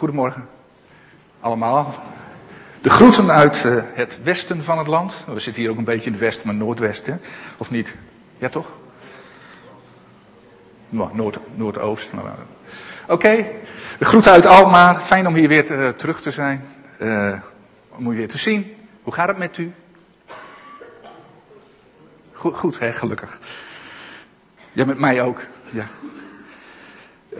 Goedemorgen. 0.00 0.48
Allemaal. 1.40 1.94
De 2.82 2.90
groeten 2.90 3.30
uit 3.30 3.64
uh, 3.64 3.82
het 3.94 4.18
westen 4.22 4.64
van 4.64 4.78
het 4.78 4.86
land. 4.86 5.14
We 5.26 5.40
zitten 5.40 5.62
hier 5.62 5.70
ook 5.70 5.78
een 5.78 5.84
beetje 5.84 6.06
in 6.06 6.12
het 6.12 6.20
westen, 6.20 6.46
maar 6.46 6.54
noordwesten. 6.54 7.20
Of 7.56 7.70
niet? 7.70 7.94
Ja, 8.38 8.48
toch? 8.48 8.72
Nou, 10.88 11.10
noord, 11.12 11.38
noordoost. 11.54 12.12
Oké. 12.12 12.34
Okay. 13.08 13.52
De 13.98 14.04
groeten 14.04 14.32
uit 14.32 14.46
Alkmaar. 14.46 15.00
Fijn 15.00 15.26
om 15.26 15.34
hier 15.34 15.48
weer 15.48 15.66
te, 15.66 15.74
uh, 15.74 15.88
terug 15.88 16.20
te 16.20 16.30
zijn. 16.30 16.64
Uh, 16.98 17.34
om 17.88 18.12
u 18.12 18.16
weer 18.16 18.28
te 18.28 18.38
zien. 18.38 18.76
Hoe 19.02 19.12
gaat 19.12 19.28
het 19.28 19.38
met 19.38 19.56
u? 19.56 19.72
Goed, 22.32 22.56
goed 22.56 22.78
hè, 22.78 22.92
gelukkig. 22.92 23.38
Ja, 24.72 24.84
met 24.84 24.98
mij 24.98 25.22
ook. 25.22 25.40
Ja. 25.70 25.86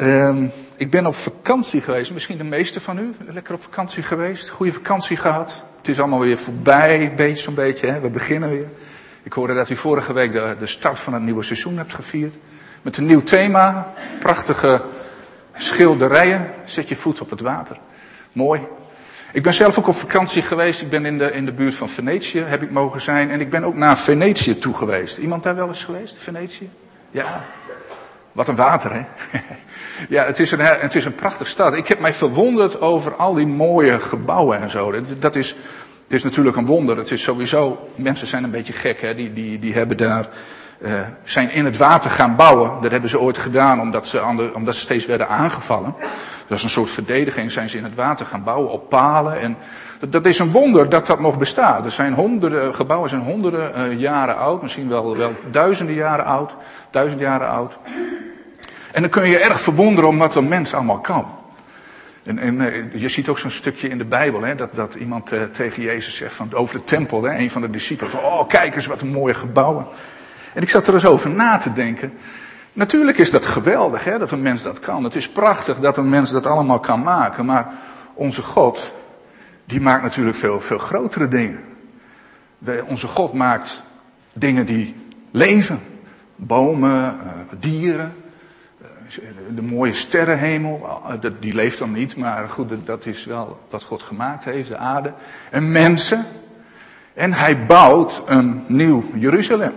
Um, 0.00 0.52
ik 0.80 0.90
ben 0.90 1.06
op 1.06 1.14
vakantie 1.14 1.80
geweest, 1.80 2.10
misschien 2.10 2.38
de 2.38 2.44
meeste 2.44 2.80
van 2.80 2.98
u. 2.98 3.14
Lekker 3.28 3.54
op 3.54 3.62
vakantie 3.62 4.02
geweest, 4.02 4.48
goede 4.48 4.72
vakantie 4.72 5.16
gehad. 5.16 5.64
Het 5.78 5.88
is 5.88 5.98
allemaal 5.98 6.20
weer 6.20 6.38
voorbij, 6.38 7.12
beetje 7.16 7.42
zo'n 7.42 7.54
beetje, 7.54 7.86
hè? 7.86 8.00
we 8.00 8.10
beginnen 8.10 8.50
weer. 8.50 8.66
Ik 9.22 9.32
hoorde 9.32 9.54
dat 9.54 9.70
u 9.70 9.76
vorige 9.76 10.12
week 10.12 10.32
de, 10.32 10.56
de 10.58 10.66
start 10.66 10.98
van 10.98 11.12
het 11.12 11.22
nieuwe 11.22 11.42
seizoen 11.42 11.76
hebt 11.76 11.94
gevierd. 11.94 12.34
Met 12.82 12.96
een 12.96 13.06
nieuw 13.06 13.22
thema, 13.22 13.92
prachtige 14.20 14.82
schilderijen. 15.54 16.52
Zet 16.64 16.88
je 16.88 16.96
voet 16.96 17.20
op 17.20 17.30
het 17.30 17.40
water. 17.40 17.76
Mooi. 18.32 18.60
Ik 19.32 19.42
ben 19.42 19.54
zelf 19.54 19.78
ook 19.78 19.88
op 19.88 19.94
vakantie 19.94 20.42
geweest. 20.42 20.80
Ik 20.80 20.90
ben 20.90 21.06
in 21.06 21.18
de, 21.18 21.30
in 21.30 21.44
de 21.44 21.52
buurt 21.52 21.74
van 21.74 21.88
Venetië, 21.88 22.40
heb 22.40 22.62
ik 22.62 22.70
mogen 22.70 23.00
zijn. 23.00 23.30
En 23.30 23.40
ik 23.40 23.50
ben 23.50 23.64
ook 23.64 23.76
naar 23.76 23.98
Venetië 23.98 24.58
toe 24.58 24.74
geweest. 24.74 25.18
Iemand 25.18 25.42
daar 25.42 25.54
wel 25.54 25.68
eens 25.68 25.84
geweest, 25.84 26.14
Venetië? 26.18 26.70
Ja. 27.10 27.44
Wat 28.32 28.48
een 28.48 28.56
water, 28.56 28.92
hè? 28.92 29.02
ja, 30.16 30.24
het 30.24 30.38
is, 30.38 30.50
een, 30.50 30.60
het 30.60 30.94
is 30.94 31.04
een 31.04 31.14
prachtige 31.14 31.50
stad. 31.50 31.74
Ik 31.74 31.88
heb 31.88 32.00
mij 32.00 32.14
verwonderd 32.14 32.80
over 32.80 33.14
al 33.14 33.34
die 33.34 33.46
mooie 33.46 34.00
gebouwen 34.00 34.60
en 34.60 34.70
zo. 34.70 34.94
Dat 35.18 35.36
is, 35.36 35.48
het 36.04 36.12
is 36.12 36.22
natuurlijk 36.22 36.56
een 36.56 36.66
wonder. 36.66 36.96
Het 36.96 37.10
is 37.10 37.22
sowieso, 37.22 37.88
mensen 37.94 38.26
zijn 38.26 38.44
een 38.44 38.50
beetje 38.50 38.72
gek, 38.72 39.00
hè? 39.00 39.14
Die, 39.14 39.32
die, 39.32 39.58
die 39.58 39.74
hebben 39.74 39.96
daar, 39.96 40.28
uh, 40.78 41.00
zijn 41.24 41.50
in 41.50 41.64
het 41.64 41.76
water 41.76 42.10
gaan 42.10 42.36
bouwen. 42.36 42.80
Dat 42.80 42.90
hebben 42.90 43.10
ze 43.10 43.20
ooit 43.20 43.38
gedaan 43.38 43.80
omdat 43.80 44.08
ze, 44.08 44.50
omdat 44.54 44.74
ze 44.74 44.80
steeds 44.80 45.06
werden 45.06 45.28
aangevallen. 45.28 45.94
Dat 46.46 46.58
is 46.58 46.64
een 46.64 46.70
soort 46.70 46.90
verdediging, 46.90 47.52
zijn 47.52 47.70
ze 47.70 47.76
in 47.76 47.84
het 47.84 47.94
water 47.94 48.26
gaan 48.26 48.44
bouwen 48.44 48.70
op 48.70 48.88
palen. 48.88 49.40
En 49.40 49.56
dat, 50.08 50.26
is 50.26 50.38
een 50.38 50.50
wonder 50.50 50.88
dat 50.88 51.06
dat 51.06 51.20
nog 51.20 51.38
bestaat. 51.38 51.84
Er 51.84 51.90
zijn 51.90 52.12
honderden, 52.12 52.74
gebouwen 52.74 53.08
zijn 53.08 53.20
honderden 53.22 53.92
uh, 53.92 54.00
jaren 54.00 54.36
oud, 54.36 54.62
misschien 54.62 54.88
wel, 54.88 55.16
wel 55.16 55.32
duizenden 55.50 55.94
jaren 55.94 56.24
oud, 56.24 56.54
duizend 56.90 57.20
jaren 57.20 57.48
oud. 57.48 57.78
En 58.92 59.02
dan 59.02 59.10
kun 59.10 59.22
je 59.22 59.30
je 59.30 59.38
erg 59.38 59.60
verwonderen 59.60 60.08
om 60.08 60.18
wat 60.18 60.34
een 60.34 60.48
mens 60.48 60.74
allemaal 60.74 61.00
kan. 61.00 61.26
En, 62.22 62.38
en 62.38 62.90
je 62.94 63.08
ziet 63.08 63.28
ook 63.28 63.38
zo'n 63.38 63.50
stukje 63.50 63.88
in 63.88 63.98
de 63.98 64.04
Bijbel, 64.04 64.42
hè, 64.42 64.54
dat, 64.54 64.74
dat 64.74 64.94
iemand 64.94 65.32
uh, 65.32 65.42
tegen 65.42 65.82
Jezus 65.82 66.16
zegt 66.16 66.34
van, 66.34 66.54
over 66.54 66.78
de 66.78 66.84
tempel, 66.84 67.22
hè, 67.22 67.38
een 67.38 67.50
van 67.50 67.60
de 67.60 67.70
discipelen, 67.70 68.10
van, 68.10 68.20
oh 68.20 68.48
kijk 68.48 68.74
eens 68.74 68.86
wat 68.86 69.00
een 69.00 69.10
mooie 69.10 69.34
gebouwen. 69.34 69.86
En 70.54 70.62
ik 70.62 70.68
zat 70.68 70.86
er 70.86 70.94
eens 70.94 71.04
over 71.04 71.30
na 71.30 71.56
te 71.56 71.72
denken. 71.72 72.12
Natuurlijk 72.72 73.18
is 73.18 73.30
dat 73.30 73.46
geweldig, 73.46 74.04
hè, 74.04 74.18
dat 74.18 74.30
een 74.30 74.42
mens 74.42 74.62
dat 74.62 74.80
kan. 74.80 75.04
Het 75.04 75.14
is 75.14 75.28
prachtig 75.28 75.78
dat 75.78 75.96
een 75.96 76.08
mens 76.08 76.30
dat 76.30 76.46
allemaal 76.46 76.80
kan 76.80 77.02
maken, 77.02 77.44
maar 77.44 77.72
onze 78.14 78.42
God, 78.42 78.94
die 79.64 79.80
maakt 79.80 80.02
natuurlijk 80.02 80.36
veel, 80.36 80.60
veel 80.60 80.78
grotere 80.78 81.28
dingen. 81.28 81.60
Onze 82.86 83.06
God 83.06 83.32
maakt 83.32 83.82
dingen 84.32 84.66
die 84.66 84.96
leven. 85.30 85.80
Bomen, 86.36 87.18
uh, 87.24 87.60
dieren, 87.60 88.14
de 89.54 89.62
mooie 89.62 89.94
sterrenhemel, 89.94 91.00
die 91.40 91.54
leeft 91.54 91.78
dan 91.78 91.92
niet, 91.92 92.16
maar 92.16 92.48
goed, 92.48 92.70
dat 92.84 93.06
is 93.06 93.24
wel 93.24 93.60
wat 93.70 93.82
God 93.82 94.02
gemaakt 94.02 94.44
heeft, 94.44 94.68
de 94.68 94.76
aarde. 94.76 95.12
En 95.50 95.70
mensen. 95.70 96.26
En 97.14 97.32
hij 97.32 97.66
bouwt 97.66 98.22
een 98.26 98.64
nieuw 98.66 99.04
Jeruzalem. 99.14 99.72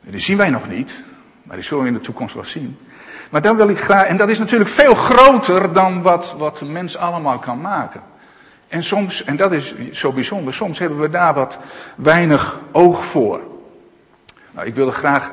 Die 0.00 0.20
zien 0.20 0.36
wij 0.36 0.50
nog 0.50 0.68
niet, 0.68 1.02
maar 1.42 1.56
die 1.56 1.64
zullen 1.64 1.82
we 1.82 1.88
in 1.88 1.96
de 1.96 2.00
toekomst 2.00 2.34
wel 2.34 2.44
zien. 2.44 2.78
Maar 3.30 3.42
dan 3.42 3.56
wil 3.56 3.68
ik 3.68 3.78
graag, 3.78 4.06
en 4.06 4.16
dat 4.16 4.28
is 4.28 4.38
natuurlijk 4.38 4.70
veel 4.70 4.94
groter 4.94 5.72
dan 5.72 6.02
wat, 6.02 6.34
wat 6.38 6.60
een 6.60 6.72
mens 6.72 6.96
allemaal 6.96 7.38
kan 7.38 7.60
maken. 7.60 8.02
En 8.68 8.84
soms, 8.84 9.24
en 9.24 9.36
dat 9.36 9.52
is 9.52 9.90
zo 9.90 10.12
bijzonder, 10.12 10.54
soms 10.54 10.78
hebben 10.78 11.00
we 11.00 11.10
daar 11.10 11.34
wat 11.34 11.58
weinig 11.96 12.58
oog 12.72 13.04
voor. 13.04 13.40
Nou, 14.50 14.66
ik 14.66 14.74
wilde 14.74 14.92
graag 14.92 15.32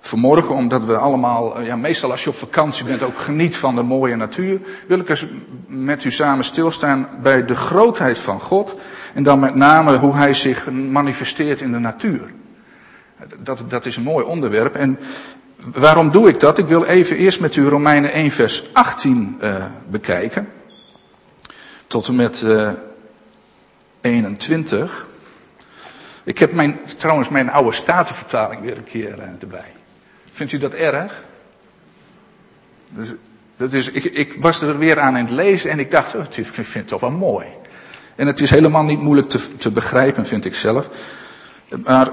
vanmorgen, 0.00 0.54
omdat 0.54 0.84
we 0.84 0.96
allemaal, 0.96 1.60
ja, 1.60 1.76
meestal 1.76 2.10
als 2.10 2.24
je 2.24 2.30
op 2.30 2.36
vakantie 2.36 2.84
bent, 2.84 3.02
ook 3.02 3.18
geniet 3.18 3.56
van 3.56 3.74
de 3.74 3.82
mooie 3.82 4.16
natuur, 4.16 4.60
wil 4.86 4.98
ik 4.98 5.08
eens 5.08 5.26
met 5.66 6.04
u 6.04 6.10
samen 6.10 6.44
stilstaan 6.44 7.08
bij 7.22 7.44
de 7.44 7.54
grootheid 7.54 8.18
van 8.18 8.40
God. 8.40 8.76
En 9.14 9.22
dan 9.22 9.38
met 9.38 9.54
name 9.54 9.96
hoe 9.96 10.14
hij 10.14 10.34
zich 10.34 10.70
manifesteert 10.70 11.60
in 11.60 11.72
de 11.72 11.78
natuur. 11.78 12.32
Dat, 13.38 13.58
dat 13.68 13.86
is 13.86 13.96
een 13.96 14.02
mooi 14.02 14.24
onderwerp. 14.24 14.74
En 14.74 14.98
waarom 15.64 16.10
doe 16.10 16.28
ik 16.28 16.40
dat? 16.40 16.58
Ik 16.58 16.66
wil 16.66 16.84
even 16.84 17.16
eerst 17.16 17.40
met 17.40 17.56
u 17.56 17.68
Romeinen 17.68 18.12
1 18.12 18.30
vers 18.30 18.74
18 18.74 19.38
uh, 19.42 19.64
bekijken. 19.88 20.48
Tot 21.86 22.08
en 22.08 22.16
met 22.16 22.40
uh, 22.40 22.70
21. 24.00 25.06
Ik 26.24 26.38
heb 26.38 26.52
mijn, 26.52 26.78
trouwens 26.98 27.28
mijn 27.28 27.50
oude 27.50 27.72
statenvertaling 27.72 28.62
weer 28.62 28.76
een 28.76 28.84
keer 28.84 29.18
erbij. 29.40 29.72
Vindt 30.40 30.54
u 30.54 30.58
dat 30.58 30.72
erg? 30.72 31.22
Dus, 32.90 33.12
dat 33.56 33.72
is, 33.72 33.90
ik, 33.90 34.04
ik, 34.04 34.36
was 34.38 34.62
er 34.62 34.78
weer 34.78 35.00
aan 35.00 35.16
in 35.16 35.24
het 35.24 35.34
lezen 35.34 35.70
en 35.70 35.78
ik 35.78 35.90
dacht, 35.90 36.14
oh, 36.14 36.24
ik 36.34 36.44
vind 36.44 36.74
het 36.74 36.88
toch 36.88 37.00
wel 37.00 37.10
mooi. 37.10 37.46
En 38.16 38.26
het 38.26 38.40
is 38.40 38.50
helemaal 38.50 38.82
niet 38.82 39.00
moeilijk 39.00 39.28
te, 39.28 39.56
te 39.56 39.70
begrijpen, 39.70 40.26
vind 40.26 40.44
ik 40.44 40.54
zelf. 40.54 40.88
Maar 41.84 42.10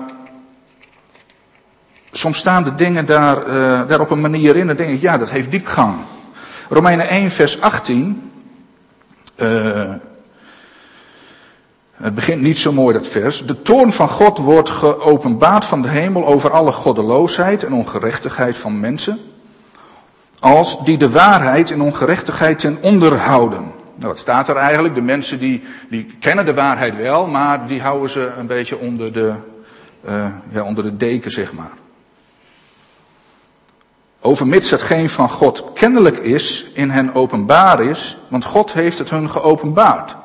soms 2.11 2.37
staan 2.37 2.63
de 2.63 2.75
dingen 2.75 3.05
daar, 3.05 3.47
uh, 3.47 3.87
daar 3.87 3.99
op 3.99 4.09
een 4.09 4.21
manier 4.21 4.55
in 4.55 4.69
en 4.69 4.75
denk 4.75 4.91
ik, 4.91 5.01
ja, 5.01 5.17
dat 5.17 5.29
heeft 5.29 5.51
diepgang. 5.51 5.95
Romeinen 6.69 7.07
1, 7.07 7.31
vers 7.31 7.61
18. 7.61 8.31
Uh, 9.35 9.93
het 11.97 12.15
begint 12.15 12.41
niet 12.41 12.59
zo 12.59 12.71
mooi 12.71 12.93
dat 12.93 13.07
vers. 13.07 13.45
De 13.45 13.61
toorn 13.61 13.91
van 13.91 14.09
God 14.09 14.37
wordt 14.37 14.69
geopenbaard 14.69 15.65
van 15.65 15.81
de 15.81 15.87
hemel 15.87 16.25
over 16.25 16.51
alle 16.51 16.71
goddeloosheid 16.71 17.63
en 17.63 17.73
ongerechtigheid 17.73 18.57
van 18.57 18.79
mensen. 18.79 19.19
Als 20.39 20.83
die 20.83 20.97
de 20.97 21.09
waarheid 21.09 21.71
en 21.71 21.81
ongerechtigheid 21.81 22.59
ten 22.59 22.77
onder 22.81 23.17
houden. 23.17 23.71
Nou, 23.95 24.07
wat 24.07 24.17
staat 24.17 24.47
er 24.47 24.55
eigenlijk? 24.55 24.95
De 24.95 25.01
mensen 25.01 25.39
die, 25.39 25.63
die 25.89 26.15
kennen 26.19 26.45
de 26.45 26.53
waarheid 26.53 26.95
wel, 26.95 27.27
maar 27.27 27.67
die 27.67 27.81
houden 27.81 28.09
ze 28.09 28.31
een 28.37 28.47
beetje 28.47 28.77
onder 28.77 29.13
de, 29.13 29.33
uh, 30.09 30.25
ja, 30.49 30.63
onder 30.63 30.83
de 30.83 30.97
deken, 30.97 31.31
zeg 31.31 31.53
maar. 31.53 31.71
Overmits 34.21 34.69
hetgeen 34.69 35.09
van 35.09 35.29
God 35.29 35.71
kennelijk 35.73 36.17
is, 36.17 36.65
in 36.73 36.89
hen 36.89 37.13
openbaar 37.13 37.81
is, 37.81 38.17
want 38.27 38.45
God 38.45 38.73
heeft 38.73 38.97
het 38.97 39.09
hun 39.09 39.29
geopenbaard. 39.29 40.15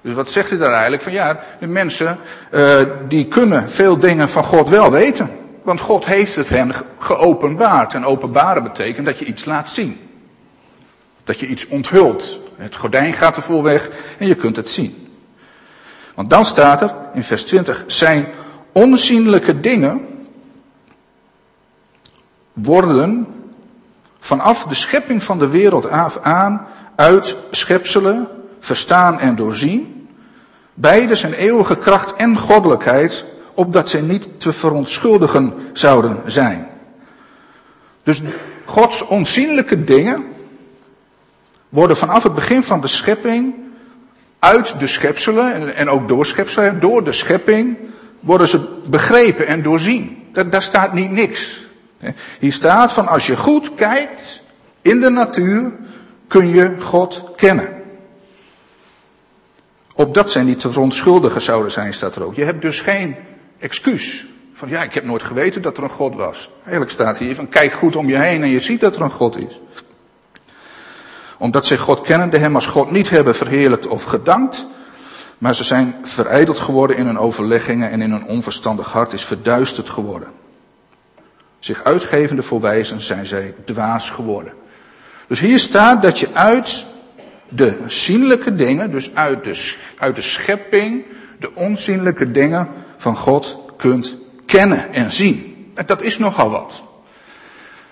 Dus 0.00 0.14
wat 0.14 0.30
zegt 0.30 0.48
hij 0.48 0.58
daar 0.58 0.72
eigenlijk? 0.72 1.02
Van 1.02 1.12
ja, 1.12 1.40
de 1.60 1.66
mensen 1.66 2.18
uh, 2.52 2.80
die 3.08 3.26
kunnen 3.26 3.70
veel 3.70 3.98
dingen 3.98 4.28
van 4.28 4.44
God 4.44 4.68
wel 4.68 4.90
weten. 4.90 5.30
Want 5.62 5.80
God 5.80 6.06
heeft 6.06 6.36
het 6.36 6.48
hen 6.48 6.72
geopenbaard. 6.98 7.94
En 7.94 8.04
openbaren 8.04 8.62
betekent 8.62 9.06
dat 9.06 9.18
je 9.18 9.24
iets 9.24 9.44
laat 9.44 9.70
zien. 9.70 10.00
Dat 11.24 11.40
je 11.40 11.46
iets 11.46 11.68
onthult. 11.68 12.38
Het 12.56 12.76
gordijn 12.76 13.12
gaat 13.12 13.36
ervoor 13.36 13.62
weg 13.62 13.90
en 14.18 14.26
je 14.26 14.34
kunt 14.34 14.56
het 14.56 14.68
zien. 14.68 15.08
Want 16.14 16.30
dan 16.30 16.44
staat 16.44 16.80
er 16.80 16.94
in 17.14 17.24
vers 17.24 17.44
20, 17.44 17.84
zijn 17.86 18.26
onzienlijke 18.72 19.60
dingen 19.60 20.06
worden 22.52 23.26
vanaf 24.18 24.64
de 24.64 24.74
schepping 24.74 25.22
van 25.22 25.38
de 25.38 25.48
wereld 25.48 25.90
af 25.90 26.18
aan 26.18 26.66
uit 26.96 27.36
schepselen 27.50 28.28
verstaan 28.58 29.20
en 29.20 29.36
doorzien. 29.36 30.08
Beide 30.74 31.14
zijn 31.14 31.32
eeuwige 31.32 31.76
kracht 31.76 32.14
en 32.14 32.36
goddelijkheid, 32.36 33.24
opdat 33.54 33.88
zij 33.88 34.00
niet 34.00 34.28
te 34.36 34.52
verontschuldigen 34.52 35.54
zouden 35.72 36.16
zijn. 36.26 36.68
Dus 38.02 38.22
Gods 38.64 39.06
onzienlijke 39.06 39.84
dingen 39.84 40.24
worden 41.68 41.96
vanaf 41.96 42.22
het 42.22 42.34
begin 42.34 42.62
van 42.62 42.80
de 42.80 42.86
schepping 42.86 43.54
uit 44.38 44.80
de 44.80 44.86
schepselen 44.86 45.74
en 45.76 45.88
ook 45.88 46.08
door 46.08 46.26
schepselen, 46.26 46.80
door 46.80 47.04
de 47.04 47.12
schepping, 47.12 47.76
worden 48.20 48.48
ze 48.48 48.78
begrepen 48.86 49.46
en 49.46 49.62
doorzien. 49.62 50.28
Daar, 50.32 50.50
daar 50.50 50.62
staat 50.62 50.92
niet 50.92 51.10
niks. 51.10 51.66
Hier 52.38 52.52
staat 52.52 52.92
van 52.92 53.08
als 53.08 53.26
je 53.26 53.36
goed 53.36 53.74
kijkt 53.74 54.40
in 54.82 55.00
de 55.00 55.08
natuur, 55.08 55.72
kun 56.26 56.48
je 56.48 56.74
God 56.80 57.30
kennen. 57.36 57.77
Opdat 59.98 60.30
zij 60.30 60.42
niet 60.42 60.60
te 60.60 60.72
verontschuldigen 60.72 61.40
zouden 61.40 61.72
zijn, 61.72 61.94
staat 61.94 62.16
er 62.16 62.24
ook. 62.24 62.34
Je 62.34 62.44
hebt 62.44 62.62
dus 62.62 62.80
geen 62.80 63.16
excuus. 63.58 64.26
Van 64.54 64.68
ja, 64.68 64.82
ik 64.82 64.94
heb 64.94 65.04
nooit 65.04 65.22
geweten 65.22 65.62
dat 65.62 65.76
er 65.76 65.82
een 65.82 65.90
God 65.90 66.16
was. 66.16 66.50
Eigenlijk 66.62 66.90
staat 66.90 67.18
hier 67.18 67.34
van 67.34 67.48
kijk 67.48 67.72
goed 67.72 67.96
om 67.96 68.08
je 68.08 68.16
heen 68.16 68.42
en 68.42 68.48
je 68.48 68.60
ziet 68.60 68.80
dat 68.80 68.96
er 68.96 69.02
een 69.02 69.10
God 69.10 69.38
is. 69.38 69.60
Omdat 71.38 71.66
zij 71.66 71.78
God 71.78 72.00
kennende 72.00 72.38
hem 72.38 72.54
als 72.54 72.66
God 72.66 72.90
niet 72.90 73.10
hebben 73.10 73.34
verheerlijkt 73.34 73.86
of 73.86 74.02
gedankt, 74.02 74.66
maar 75.38 75.54
ze 75.54 75.64
zijn 75.64 75.94
verijdeld 76.02 76.58
geworden 76.58 76.96
in 76.96 77.06
hun 77.06 77.18
overleggingen 77.18 77.90
en 77.90 78.02
in 78.02 78.10
hun 78.10 78.24
onverstandig 78.24 78.92
hart 78.92 79.12
is 79.12 79.24
verduisterd 79.24 79.88
geworden. 79.88 80.28
Zich 81.58 81.84
uitgevende 81.84 82.42
voor 82.42 82.60
wijzen 82.60 83.00
zijn 83.00 83.26
zij 83.26 83.54
dwaas 83.64 84.10
geworden. 84.10 84.52
Dus 85.26 85.40
hier 85.40 85.58
staat 85.58 86.02
dat 86.02 86.18
je 86.18 86.28
uit 86.32 86.84
de 87.48 87.76
zienlijke 87.86 88.54
dingen, 88.54 88.90
dus 88.90 89.14
uit 89.14 89.44
de, 89.44 89.74
uit 89.98 90.14
de 90.14 90.20
schepping, 90.20 91.04
de 91.38 91.54
onzienlijke 91.54 92.30
dingen 92.30 92.68
van 92.96 93.16
God 93.16 93.58
kunt 93.76 94.18
kennen 94.46 94.92
en 94.92 95.12
zien. 95.12 95.70
En 95.74 95.86
dat 95.86 96.02
is 96.02 96.18
nogal 96.18 96.50
wat. 96.50 96.82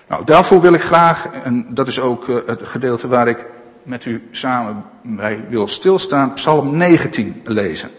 Nou, 0.09 0.25
daarvoor 0.25 0.61
wil 0.61 0.73
ik 0.73 0.81
graag, 0.81 1.27
en 1.45 1.67
dat 1.69 1.89
is 1.89 2.01
ook 2.01 2.29
eh, 2.29 2.37
het 2.47 2.61
gedeelte 2.63 3.09
waar 3.09 3.29
ik 3.29 3.47
met 3.83 4.05
u 4.05 4.29
samen 4.31 4.85
bij 5.03 5.45
wil 5.49 5.69
stilstaan, 5.69 6.33
Psalm 6.33 6.77
19 6.77 7.43
lezen. 7.45 7.91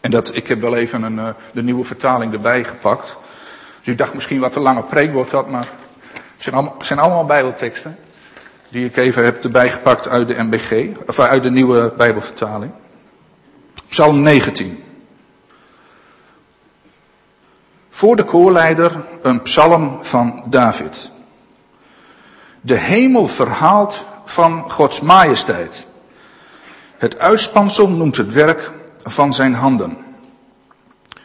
En 0.00 0.10
dat, 0.10 0.36
ik 0.36 0.48
heb 0.48 0.60
wel 0.60 0.76
even 0.76 1.02
een, 1.02 1.16
uh, 1.16 1.28
de 1.52 1.62
nieuwe 1.62 1.84
vertaling 1.84 2.32
erbij 2.32 2.64
gepakt. 2.64 3.16
Dus 3.78 3.94
u 3.94 3.94
dacht 3.94 4.14
misschien 4.14 4.40
wat 4.40 4.52
te 4.52 4.60
lange 4.60 4.82
preek 4.82 5.12
wordt 5.12 5.30
dat, 5.30 5.50
maar 5.50 5.68
het 6.12 6.42
zijn 6.42 6.54
allemaal, 6.54 6.74
zijn 6.78 6.98
allemaal 6.98 7.24
bijbelteksten. 7.24 7.96
Die 8.70 8.84
ik 8.84 8.96
even 8.96 9.24
heb 9.24 9.44
erbij 9.44 9.70
gepakt 9.70 10.08
uit 10.08 10.28
de 10.28 10.42
MBG, 10.42 10.88
of 11.06 11.18
uit 11.18 11.42
de 11.42 11.50
nieuwe 11.50 11.92
bijbelvertaling. 11.96 12.72
Psalm 13.88 14.22
19. 14.22 14.84
Voor 17.88 18.16
de 18.16 18.24
koorleider 18.24 19.04
een 19.22 19.42
psalm 19.42 19.98
van 20.00 20.42
David. 20.46 21.10
De 22.60 22.74
hemel 22.74 23.26
verhaalt 23.26 24.04
van 24.24 24.70
Gods 24.70 25.00
majesteit. 25.00 25.86
Het 26.96 27.18
uitspansel 27.18 27.88
noemt 27.88 28.16
het 28.16 28.32
werk 28.32 28.70
van 28.98 29.34
zijn 29.34 29.54
handen. 29.54 29.96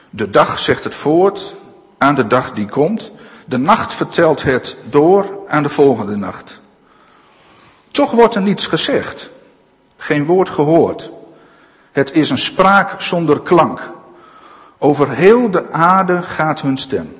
De 0.10 0.30
dag 0.30 0.60
zegt 0.60 0.84
het 0.84 0.96
voort 0.96 1.56
aan 1.98 2.16
de 2.16 2.28
dag 2.28 2.51
die 2.51 2.69
komt. 2.69 3.12
De 3.46 3.57
nacht 3.57 3.94
vertelt 3.94 4.44
het 4.44 4.78
door 4.89 5.39
aan 5.48 5.63
de 5.63 5.69
volgende 5.69 6.16
nacht. 6.16 6.62
Toch 7.94 8.12
wordt 8.12 8.36
er 8.36 8.42
niets 8.42 8.66
gezegd. 8.66 9.30
Geen 9.98 10.25
woord 10.25 10.50
gehoord. 10.50 11.12
Het 11.92 12.12
is 12.12 12.30
een 12.30 12.38
spraak 12.38 13.01
zonder 13.01 13.42
klank. 13.42 13.92
Over 14.78 15.10
heel 15.10 15.51
de 15.51 15.72
aarde 15.72 16.22
gaat 16.22 16.62
hun 16.62 16.78
stem. 16.78 17.18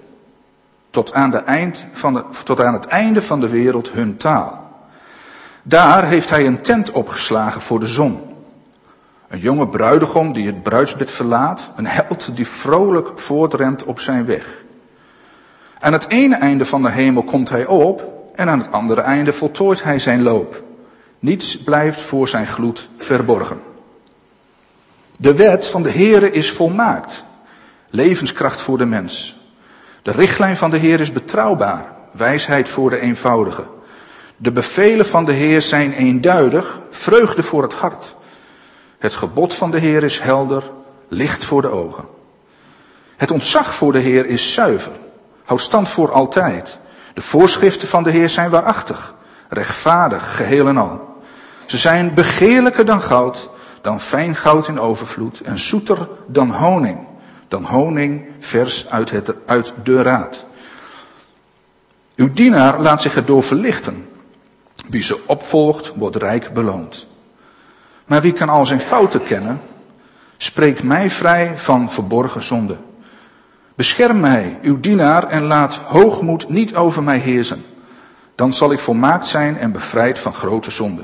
Tot 0.90 1.14
aan, 1.14 1.32
de 1.32 1.38
eind 1.38 1.86
van 1.92 2.14
de, 2.14 2.24
tot 2.44 2.62
aan 2.62 2.74
het 2.74 2.86
einde 2.86 3.22
van 3.22 3.40
de 3.40 3.50
wereld 3.50 3.92
hun 3.92 4.18
taal. 4.18 4.72
Daar 5.64 6.04
heeft 6.06 6.30
hij 6.30 6.46
een 6.46 6.62
tent 6.62 6.92
opgeslagen 6.92 7.62
voor 7.62 7.80
de 7.80 7.88
zon. 7.88 8.22
Een 9.28 9.40
jonge 9.40 9.68
bruidegom 9.68 10.34
die 10.34 10.46
het 10.46 10.64
bruidsbed 10.64 11.12
verlaat. 11.12 11.72
Een 11.76 11.88
held 11.88 12.36
die 12.36 12.48
vrolijk 12.48 13.20
voortrent 13.20 13.84
op 13.84 14.00
zijn 14.00 14.26
weg. 14.26 14.64
Aan 15.80 15.94
het 15.94 16.10
ene 16.10 16.36
einde 16.36 16.66
van 16.66 16.82
de 16.82 16.90
hemel 16.90 17.24
komt 17.24 17.50
hij 17.50 17.66
op 17.66 18.23
en 18.36 18.50
aan 18.50 18.60
het 18.60 18.72
andere 18.72 19.02
einde 19.02 19.34
voltooit 19.34 19.84
hij 19.84 20.00
zijn 20.00 20.22
loop. 20.22 20.64
Niets 21.20 21.58
blijft 21.58 22.02
voor 22.02 22.28
zijn 22.28 22.48
gloed 22.48 22.90
verborgen. 22.98 23.62
De 25.18 25.34
wet 25.34 25.68
van 25.68 25.84
de 25.84 25.92
Heere 25.92 26.32
is 26.32 26.52
volmaakt. 26.52 27.24
Levenskracht 27.90 28.62
voor 28.62 28.78
de 28.78 28.86
mens. 28.86 29.36
De 30.02 30.12
richtlijn 30.12 30.58
van 30.58 30.70
de 30.70 30.78
Heer 30.78 31.00
is 31.00 31.12
betrouwbaar. 31.12 31.86
Wijsheid 32.12 32.70
voor 32.70 32.90
de 32.90 33.00
eenvoudige. 33.00 33.64
De 34.38 34.52
bevelen 34.52 35.06
van 35.06 35.26
de 35.26 35.32
Heer 35.32 35.62
zijn 35.62 35.94
eenduidig. 35.94 36.80
Vreugde 36.90 37.44
voor 37.44 37.62
het 37.62 37.74
hart. 37.74 38.16
Het 38.98 39.16
gebod 39.16 39.54
van 39.54 39.72
de 39.72 39.80
Heer 39.80 40.04
is 40.04 40.20
helder. 40.20 40.72
Licht 41.08 41.46
voor 41.46 41.62
de 41.62 41.70
ogen. 41.70 42.06
Het 43.16 43.32
ontzag 43.32 43.76
voor 43.76 43.92
de 43.92 44.00
Heer 44.00 44.26
is 44.26 44.54
zuiver. 44.54 44.92
Houd 45.44 45.62
stand 45.62 45.90
voor 45.90 46.12
altijd. 46.12 46.80
De 47.14 47.22
voorschriften 47.22 47.88
van 47.88 48.04
de 48.04 48.12
Heer 48.12 48.30
zijn 48.30 48.50
waarachtig. 48.50 49.14
Rechtvaardig, 49.50 50.36
geheel 50.36 50.68
en 50.68 50.78
al. 50.78 51.22
Ze 51.66 51.78
zijn 51.78 52.14
begeerlijker 52.14 52.86
dan 52.86 53.02
goud, 53.02 53.50
dan 53.82 54.00
fijn 54.00 54.36
goud 54.36 54.68
in 54.68 54.80
overvloed 54.80 55.42
en 55.42 55.58
zoeter 55.58 56.08
dan 56.28 56.52
honing 56.52 57.12
dan 57.54 57.66
honing 57.66 58.26
vers 58.40 58.90
uit, 58.90 59.10
het, 59.12 59.34
uit 59.46 59.74
de 59.84 60.02
raad. 60.02 60.46
Uw 62.16 62.34
dienaar 62.34 62.80
laat 62.82 63.02
zich 63.02 63.16
erdoor 63.16 63.44
verlichten. 63.44 64.08
Wie 64.90 65.04
ze 65.04 65.24
opvolgt, 65.28 65.94
wordt 65.96 66.16
rijk 66.16 66.54
beloond. 66.54 67.06
Maar 68.06 68.22
wie 68.22 68.34
kan 68.34 68.50
al 68.50 68.66
zijn 68.66 68.80
fouten 68.80 69.24
kennen? 69.24 69.62
Spreek 70.38 70.84
mij 70.84 71.10
vrij 71.10 71.58
van 71.58 71.92
verborgen 71.92 72.44
zonde. 72.44 72.78
Bescherm 73.76 74.20
mij, 74.20 74.60
uw 74.62 74.80
dienaar, 74.80 75.28
en 75.28 75.44
laat 75.44 75.76
hoogmoed 75.76 76.50
niet 76.50 76.76
over 76.76 77.04
mij 77.04 77.18
heersen. 77.18 77.66
Dan 78.36 78.54
zal 78.54 78.72
ik 78.72 78.80
volmaakt 78.80 79.28
zijn 79.28 79.58
en 79.58 79.72
bevrijd 79.72 80.20
van 80.20 80.34
grote 80.34 80.72
zonde. 80.72 81.04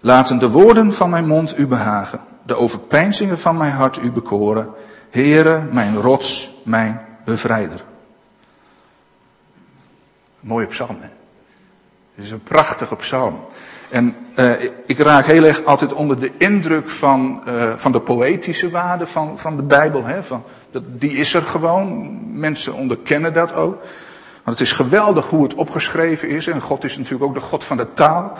Laten 0.00 0.38
de 0.38 0.50
woorden 0.50 0.92
van 0.92 1.10
mijn 1.10 1.26
mond 1.26 1.58
u 1.58 1.66
behagen, 1.66 2.20
de 2.42 2.54
overpeinzingen 2.54 3.38
van 3.38 3.56
mijn 3.56 3.72
hart 3.72 4.02
u 4.02 4.10
bekoren 4.10 4.74
Heere, 5.10 5.62
mijn 5.72 5.96
rots, 5.96 6.50
mijn 6.62 7.00
bevrijder. 7.24 7.84
Mooie 10.40 10.66
psalm, 10.66 10.96
hè? 11.00 11.08
Het 12.14 12.24
is 12.24 12.30
een 12.30 12.42
prachtige 12.42 12.96
psalm. 12.96 13.40
En 13.90 14.16
uh, 14.36 14.52
ik 14.86 14.98
raak 14.98 15.26
heel 15.26 15.44
erg 15.44 15.64
altijd 15.64 15.92
onder 15.92 16.20
de 16.20 16.30
indruk 16.36 16.90
van, 16.90 17.42
uh, 17.46 17.76
van 17.76 17.92
de 17.92 18.00
poëtische 18.00 18.70
waarde 18.70 19.06
van, 19.06 19.38
van 19.38 19.56
de 19.56 19.62
Bijbel. 19.62 20.04
Hè? 20.04 20.22
Van, 20.22 20.44
die 20.72 21.10
is 21.10 21.34
er 21.34 21.42
gewoon. 21.42 22.16
Mensen 22.38 22.74
onderkennen 22.74 23.32
dat 23.32 23.54
ook. 23.54 23.82
Want 24.44 24.58
het 24.58 24.60
is 24.60 24.72
geweldig 24.72 25.26
hoe 25.26 25.42
het 25.42 25.54
opgeschreven 25.54 26.28
is. 26.28 26.46
En 26.46 26.60
God 26.60 26.84
is 26.84 26.96
natuurlijk 26.96 27.24
ook 27.24 27.34
de 27.34 27.40
God 27.40 27.64
van 27.64 27.76
de 27.76 27.92
taal. 27.92 28.38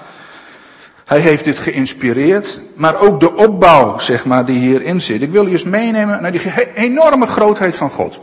Hij 1.05 1.21
heeft 1.21 1.45
dit 1.45 1.59
geïnspireerd, 1.59 2.61
maar 2.75 3.01
ook 3.01 3.21
de 3.21 3.35
opbouw, 3.35 3.99
zeg 3.99 4.25
maar, 4.25 4.45
die 4.45 4.59
hierin 4.59 5.01
zit. 5.01 5.23
Ik 5.23 5.31
wil 5.31 5.47
je 5.47 5.53
eens 5.53 5.65
meenemen 5.65 6.23
naar 6.23 6.33
die 6.33 6.75
enorme 6.75 7.27
grootheid 7.27 7.77
van 7.77 7.91
God. 7.91 8.19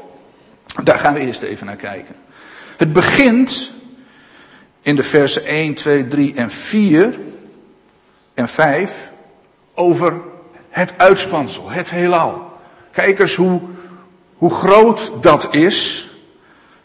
Daar 0.83 0.97
gaan 0.97 1.13
we 1.13 1.19
eerst 1.19 1.41
even 1.41 1.65
naar 1.65 1.75
kijken. 1.75 2.15
Het 2.77 2.93
begint 2.93 3.71
in 4.81 4.95
de 4.95 5.03
versen 5.03 5.45
1, 5.45 5.73
2, 5.73 6.07
3 6.07 6.35
en 6.35 6.51
4 6.51 7.17
en 8.33 8.47
5 8.47 9.11
over 9.73 10.21
het 10.69 10.93
uitspansel, 10.97 11.69
het 11.69 11.89
heelal. 11.89 12.51
Kijk 12.91 13.19
eens 13.19 13.35
hoe, 13.35 13.61
hoe 14.37 14.51
groot 14.51 15.11
dat 15.21 15.53
is. 15.53 16.09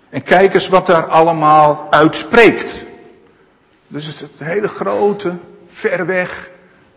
En 0.09 0.23
kijk 0.23 0.55
eens 0.55 0.69
wat 0.69 0.87
daar 0.87 1.07
allemaal 1.07 1.87
uitspreekt. 1.91 2.85
Dus 3.87 4.07
het, 4.07 4.31
hele 4.39 4.69
grote 4.69 5.37
ver 5.67 6.07
weg. 6.07 6.51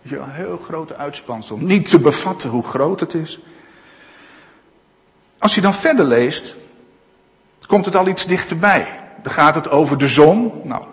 Een 0.10 0.31
heel 0.31 0.62
grote 0.65 0.95
uitspansel. 0.95 1.57
Niet 1.57 1.89
te 1.89 2.00
bevatten 2.00 2.50
hoe 2.50 2.63
groot 2.63 3.00
het 3.00 3.13
is. 3.13 3.39
Als 5.38 5.55
je 5.55 5.62
dan 5.62 5.74
verder 5.74 6.05
leest, 6.05 6.55
komt 7.67 7.86
het 7.86 7.95
al 7.95 8.07
iets 8.07 8.25
dichterbij. 8.25 8.88
Dan 9.24 9.31
gaat 9.31 9.55
het 9.55 9.69
over 9.69 9.98
de 9.98 10.07
zon. 10.07 10.62
Nou, 10.63 10.83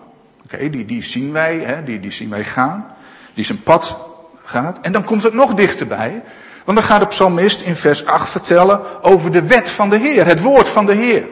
oké, 0.44 0.70
die, 0.70 0.84
die 0.84 1.02
zien 1.02 1.32
wij, 1.32 1.58
hè, 1.58 1.84
die, 1.84 2.00
die 2.00 2.12
zien 2.12 2.30
wij 2.30 2.44
gaan. 2.44 2.96
Die 3.34 3.44
zijn 3.44 3.62
pad 3.62 3.96
gaat. 4.44 4.80
En 4.80 4.92
dan 4.92 5.04
komt 5.04 5.22
het 5.22 5.34
nog 5.34 5.54
dichterbij. 5.54 6.22
Want 6.70 6.82
dan 6.82 6.90
gaat 6.90 7.00
de 7.00 7.14
psalmist 7.16 7.60
in 7.60 7.76
vers 7.76 8.06
8 8.06 8.30
vertellen 8.30 8.80
over 9.02 9.32
de 9.32 9.42
wet 9.42 9.70
van 9.70 9.90
de 9.90 9.98
Heer, 9.98 10.26
het 10.26 10.40
woord 10.40 10.68
van 10.68 10.86
de 10.86 10.94
Heer. 10.94 11.24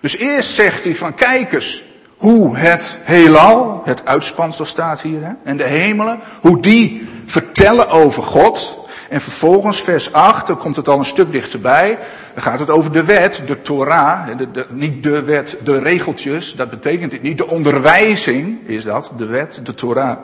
Dus 0.00 0.16
eerst 0.16 0.50
zegt 0.50 0.84
hij 0.84 0.94
van 0.94 1.14
kijk 1.14 1.52
eens, 1.52 1.82
hoe 2.16 2.56
het 2.56 2.98
heelal, 3.02 3.82
het 3.84 4.06
uitspansel 4.06 4.64
staat 4.64 5.00
hier, 5.00 5.24
hè, 5.24 5.32
en 5.44 5.56
de 5.56 5.64
hemelen, 5.64 6.20
hoe 6.40 6.60
die 6.60 7.08
vertellen 7.24 7.88
over 7.88 8.22
God. 8.22 8.86
En 9.08 9.20
vervolgens, 9.20 9.80
vers 9.80 10.12
8, 10.12 10.46
dan 10.46 10.58
komt 10.58 10.76
het 10.76 10.88
al 10.88 10.98
een 10.98 11.04
stuk 11.04 11.32
dichterbij. 11.32 11.98
Dan 12.34 12.42
gaat 12.42 12.58
het 12.58 12.70
over 12.70 12.92
de 12.92 13.04
wet, 13.04 13.42
de 13.46 13.62
Torah. 13.62 14.38
De, 14.38 14.66
niet 14.70 15.02
de 15.02 15.22
wet, 15.22 15.56
de 15.64 15.78
regeltjes, 15.78 16.54
dat 16.54 16.70
betekent 16.70 17.12
het 17.12 17.22
niet. 17.22 17.38
De 17.38 17.48
onderwijzing 17.48 18.68
is 18.68 18.84
dat, 18.84 19.12
de 19.16 19.26
wet, 19.26 19.60
de 19.62 19.74
Torah. 19.74 20.16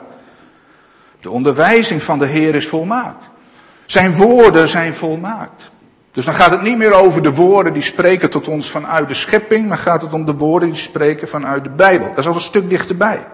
De 1.21 1.29
onderwijzing 1.29 2.03
van 2.03 2.19
de 2.19 2.25
Heer 2.25 2.55
is 2.55 2.67
volmaakt. 2.67 3.31
Zijn 3.93 4.15
woorden 4.15 4.69
zijn 4.69 4.93
volmaakt. 4.93 5.71
Dus 6.11 6.25
dan 6.25 6.33
gaat 6.33 6.51
het 6.51 6.61
niet 6.61 6.77
meer 6.77 6.93
over 6.93 7.21
de 7.21 7.33
woorden 7.33 7.73
die 7.73 7.81
spreken 7.81 8.29
tot 8.29 8.47
ons 8.47 8.69
vanuit 8.69 9.07
de 9.07 9.13
schepping, 9.13 9.67
maar 9.67 9.77
gaat 9.77 10.01
het 10.01 10.13
om 10.13 10.25
de 10.25 10.33
woorden 10.33 10.69
die 10.69 10.77
spreken 10.77 11.27
vanuit 11.27 11.63
de 11.63 11.69
Bijbel. 11.69 12.07
Dat 12.07 12.17
is 12.17 12.27
al 12.27 12.33
een 12.33 12.41
stuk 12.41 12.69
dichterbij. 12.69 13.27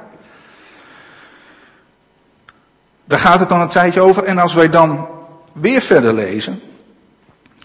Daar 3.06 3.20
gaat 3.20 3.40
het 3.40 3.50
dan 3.50 3.62
een 3.62 3.68
tijdje 3.68 4.02
over. 4.02 4.24
En 4.24 4.38
als 4.38 4.54
wij 4.54 4.70
dan 4.70 5.08
weer 5.54 5.82
verder 5.82 6.14
lezen, 6.14 6.62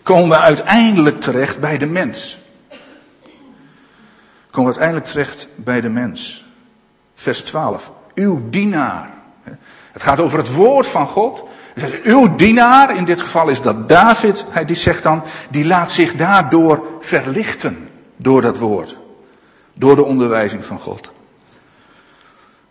komen 0.02 0.28
we 0.28 0.38
uiteindelijk 0.38 1.20
terecht 1.20 1.60
bij 1.60 1.78
de 1.78 1.86
mens. 1.86 2.38
Komen 4.50 4.72
we 4.72 4.78
uiteindelijk 4.78 5.06
terecht 5.06 5.48
bij 5.54 5.80
de 5.80 5.88
mens. 5.88 6.44
Vers 7.14 7.42
12. 7.42 7.92
uw 8.14 8.50
dienaar. 8.50 9.10
Het 9.92 10.02
gaat 10.02 10.20
over 10.20 10.38
het 10.38 10.52
woord 10.52 10.86
van 10.86 11.08
God. 11.08 11.52
Uw 12.04 12.36
dienaar, 12.36 12.96
in 12.96 13.04
dit 13.04 13.20
geval 13.20 13.48
is 13.48 13.62
dat 13.62 13.88
David, 13.88 14.44
hij 14.50 14.64
die 14.64 14.76
zegt 14.76 15.02
dan, 15.02 15.22
die 15.50 15.66
laat 15.66 15.90
zich 15.90 16.16
daardoor 16.16 16.82
verlichten 17.00 17.88
door 18.16 18.42
dat 18.42 18.58
woord. 18.58 18.96
Door 19.74 19.96
de 19.96 20.04
onderwijzing 20.04 20.64
van 20.64 20.78
God. 20.78 21.10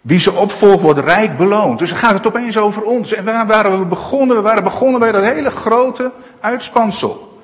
Wie 0.01 0.19
ze 0.19 0.31
opvolgt 0.31 0.81
wordt 0.81 0.99
rijk 0.99 1.37
beloond. 1.37 1.79
Dus 1.79 1.89
dan 1.89 1.97
gaat 1.97 2.13
het 2.13 2.27
opeens 2.27 2.57
over 2.57 2.83
ons. 2.83 3.11
En 3.11 3.25
waar 3.25 3.47
waren 3.47 3.79
we 3.79 3.85
begonnen? 3.85 4.35
We 4.35 4.41
waren 4.41 4.63
begonnen 4.63 4.99
bij 4.99 5.11
dat 5.11 5.23
hele 5.23 5.51
grote 5.51 6.11
uitspansel. 6.39 7.41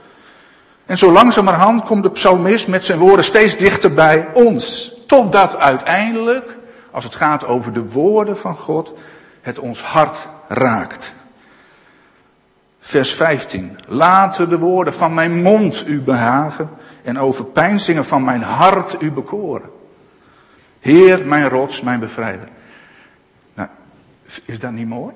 En 0.86 0.98
zo 0.98 1.12
langzamerhand 1.12 1.84
komt 1.84 2.04
de 2.04 2.12
psalmist 2.12 2.68
met 2.68 2.86
zijn 2.86 3.00
woorden 3.00 3.26
steeds 3.26 3.58
dichter 3.58 3.94
bij 3.94 4.28
ons. 4.34 4.94
Totdat 5.08 5.58
uiteindelijk, 5.58 6.58
als 6.92 7.04
het 7.04 7.16
gaat 7.16 7.46
over 7.46 7.74
de 7.74 7.90
woorden 7.90 8.38
van 8.38 8.58
God, 8.58 8.94
het 9.42 9.60
ons 9.60 9.82
hart 9.82 10.18
raakt. 10.48 11.14
Vers 12.90 13.14
15. 13.14 13.78
Laten 13.88 14.50
de 14.50 14.58
woorden 14.58 14.94
van 14.94 15.14
mijn 15.14 15.42
mond 15.42 15.84
u 15.88 16.02
behagen 16.02 16.70
en 17.04 17.20
overpeinzingen 17.20 18.06
van 18.06 18.24
mijn 18.24 18.42
hart 18.42 19.02
u 19.02 19.12
bekoren. 19.12 19.70
Heer, 20.80 21.26
mijn 21.26 21.50
rots, 21.50 21.82
mijn 21.82 22.00
bevrijder. 22.00 22.48
Nou, 23.54 23.70
is 24.46 24.60
dat 24.60 24.72
niet 24.72 24.88
mooi? 24.88 25.14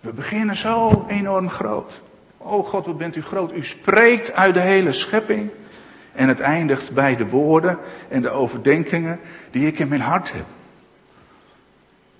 We 0.00 0.12
beginnen 0.12 0.56
zo 0.56 1.04
enorm 1.08 1.48
groot. 1.48 2.02
Oh 2.36 2.66
God, 2.66 2.86
wat 2.86 2.98
bent 2.98 3.16
u 3.16 3.22
groot. 3.22 3.52
U 3.52 3.64
spreekt 3.64 4.32
uit 4.32 4.54
de 4.54 4.60
hele 4.60 4.92
schepping. 4.92 5.50
En 6.12 6.28
het 6.28 6.40
eindigt 6.40 6.92
bij 6.92 7.16
de 7.16 7.28
woorden 7.28 7.78
en 8.08 8.22
de 8.22 8.30
overdenkingen 8.30 9.20
die 9.50 9.66
ik 9.66 9.78
in 9.78 9.88
mijn 9.88 10.00
hart 10.00 10.32
heb. 10.32 10.46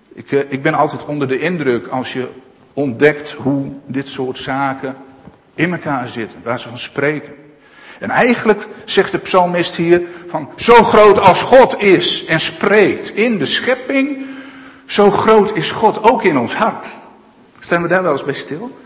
Ik, 0.09 0.33
eh, 0.33 0.53
ik 0.53 0.63
ben 0.63 0.75
altijd 0.75 1.05
onder 1.05 1.29
de 1.29 1.39
indruk 1.39 1.87
als 1.87 2.13
je 2.13 2.29
ontdekt 2.81 3.31
hoe 3.31 3.73
dit 3.87 4.09
soort 4.09 4.39
zaken 4.39 4.97
in 5.55 5.73
elkaar 5.73 6.09
zitten, 6.09 6.39
waar 6.43 6.61
ze 6.61 6.69
van 6.69 6.79
spreken. 6.79 7.33
En 7.99 8.11
eigenlijk 8.11 8.67
zegt 8.85 9.13
de 9.13 9.19
psalmist 9.19 9.77
hier 9.77 10.03
van 10.29 10.49
zo 10.57 10.83
groot 10.83 11.21
als 11.21 11.43
God 11.43 11.83
is 11.83 12.25
en 12.25 12.41
spreekt 12.41 13.15
in 13.15 13.39
de 13.39 13.47
schepping, 13.47 14.27
zo 14.87 15.11
groot 15.11 15.57
is 15.57 15.71
God 15.71 16.03
ook 16.03 16.25
in 16.25 16.39
ons 16.39 16.55
hart. 16.55 16.87
Staan 17.59 17.83
we 17.83 17.89
daar 17.89 18.03
wel 18.03 18.13
eens 18.13 18.25
bij 18.25 18.35
stil? 18.35 18.79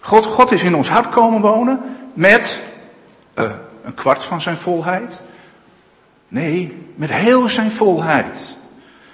God, 0.00 0.24
God 0.24 0.52
is 0.52 0.62
in 0.62 0.74
ons 0.74 0.88
hart 0.88 1.08
komen 1.08 1.40
wonen 1.40 1.80
met 2.14 2.60
uh, 3.34 3.50
een 3.84 3.94
kwart 3.94 4.24
van 4.24 4.40
zijn 4.40 4.56
volheid. 4.56 5.20
Nee, 6.28 6.84
met 6.94 7.10
heel 7.10 7.48
zijn 7.48 7.70
volheid. 7.70 8.56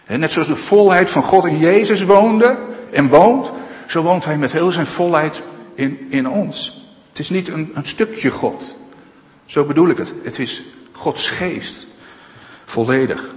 Net 0.07 0.33
zoals 0.33 0.49
de 0.49 0.57
volheid 0.57 1.11
van 1.11 1.23
God 1.23 1.45
in 1.45 1.59
Jezus 1.59 2.05
woonde 2.05 2.57
en 2.91 3.09
woont, 3.09 3.53
zo 3.93 4.03
woont 4.03 4.25
hij 4.25 4.37
met 4.37 4.53
heel 4.53 4.73
zijn 4.73 4.87
volheid 4.87 5.43
in, 5.75 6.07
in 6.11 6.29
ons. 6.29 6.83
Het 7.09 7.19
is 7.19 7.31
niet 7.31 7.49
een, 7.49 7.71
een 7.75 7.87
stukje 7.87 8.31
God. 8.31 8.77
Zo 9.47 9.65
bedoel 9.65 9.89
ik 9.89 9.99
het. 9.99 10.13
Het 10.23 10.39
is 10.39 10.63
Gods 10.93 11.29
geest. 11.29 11.87
Volledig. 12.65 13.29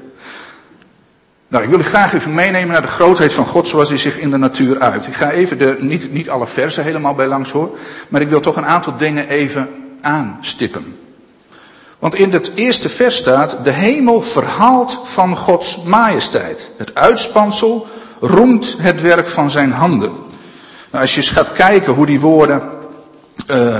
Nou, 1.47 1.63
ik 1.63 1.69
wil 1.69 1.79
u 1.79 1.83
graag 1.83 2.13
even 2.13 2.33
meenemen 2.33 2.71
naar 2.71 2.81
de 2.81 2.87
grootheid 2.87 3.33
van 3.33 3.45
God 3.45 3.67
zoals 3.67 3.89
hij 3.89 3.97
zich 3.97 4.19
in 4.19 4.31
de 4.31 4.37
natuur 4.37 4.79
uit. 4.79 5.07
Ik 5.07 5.13
ga 5.13 5.31
even 5.31 5.57
de, 5.57 5.77
niet, 5.79 6.11
niet 6.11 6.29
alle 6.29 6.47
versen 6.47 6.83
helemaal 6.83 7.15
bij 7.15 7.27
langs 7.27 7.51
hoor, 7.51 7.77
maar 8.09 8.21
ik 8.21 8.29
wil 8.29 8.39
toch 8.39 8.55
een 8.55 8.65
aantal 8.65 8.97
dingen 8.97 9.27
even 9.27 9.69
aanstippen. 10.01 10.97
Want 11.99 12.15
in 12.15 12.31
het 12.31 12.51
eerste 12.55 12.89
vers 12.89 13.15
staat, 13.15 13.63
de 13.63 13.71
hemel 13.71 14.21
verhaalt 14.21 14.99
van 15.03 15.37
Gods 15.37 15.83
majesteit. 15.83 16.71
Het 16.77 16.95
uitspansel 16.95 17.87
roemt 18.19 18.75
het 18.79 19.01
werk 19.01 19.29
van 19.29 19.49
zijn 19.49 19.71
handen. 19.71 20.24
Nou, 20.95 21.07
als 21.07 21.15
je 21.15 21.33
gaat 21.33 21.53
kijken 21.53 21.93
hoe 21.93 22.05
die 22.05 22.19
woorden 22.19 22.61
uh, 23.51 23.77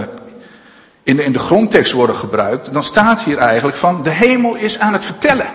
in, 1.04 1.16
de, 1.16 1.24
in 1.24 1.32
de 1.32 1.40
grondtekst 1.40 1.92
worden 1.92 2.16
gebruikt, 2.16 2.74
dan 2.74 2.84
staat 2.84 3.22
hier 3.22 3.38
eigenlijk 3.38 3.78
van 3.78 4.02
de 4.02 4.10
hemel 4.10 4.56
is 4.56 4.80
aan 4.80 4.94
het 4.94 5.06
vertellen. 5.06 5.48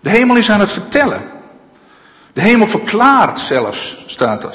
De 0.00 0.10
hemel 0.10 0.36
is 0.36 0.50
aan 0.50 0.60
het 0.60 0.72
vertellen. 0.72 1.22
De 2.32 2.40
hemel 2.40 2.66
verklaart 2.66 3.38
zelfs, 3.38 4.04
staat 4.06 4.44
er 4.44 4.54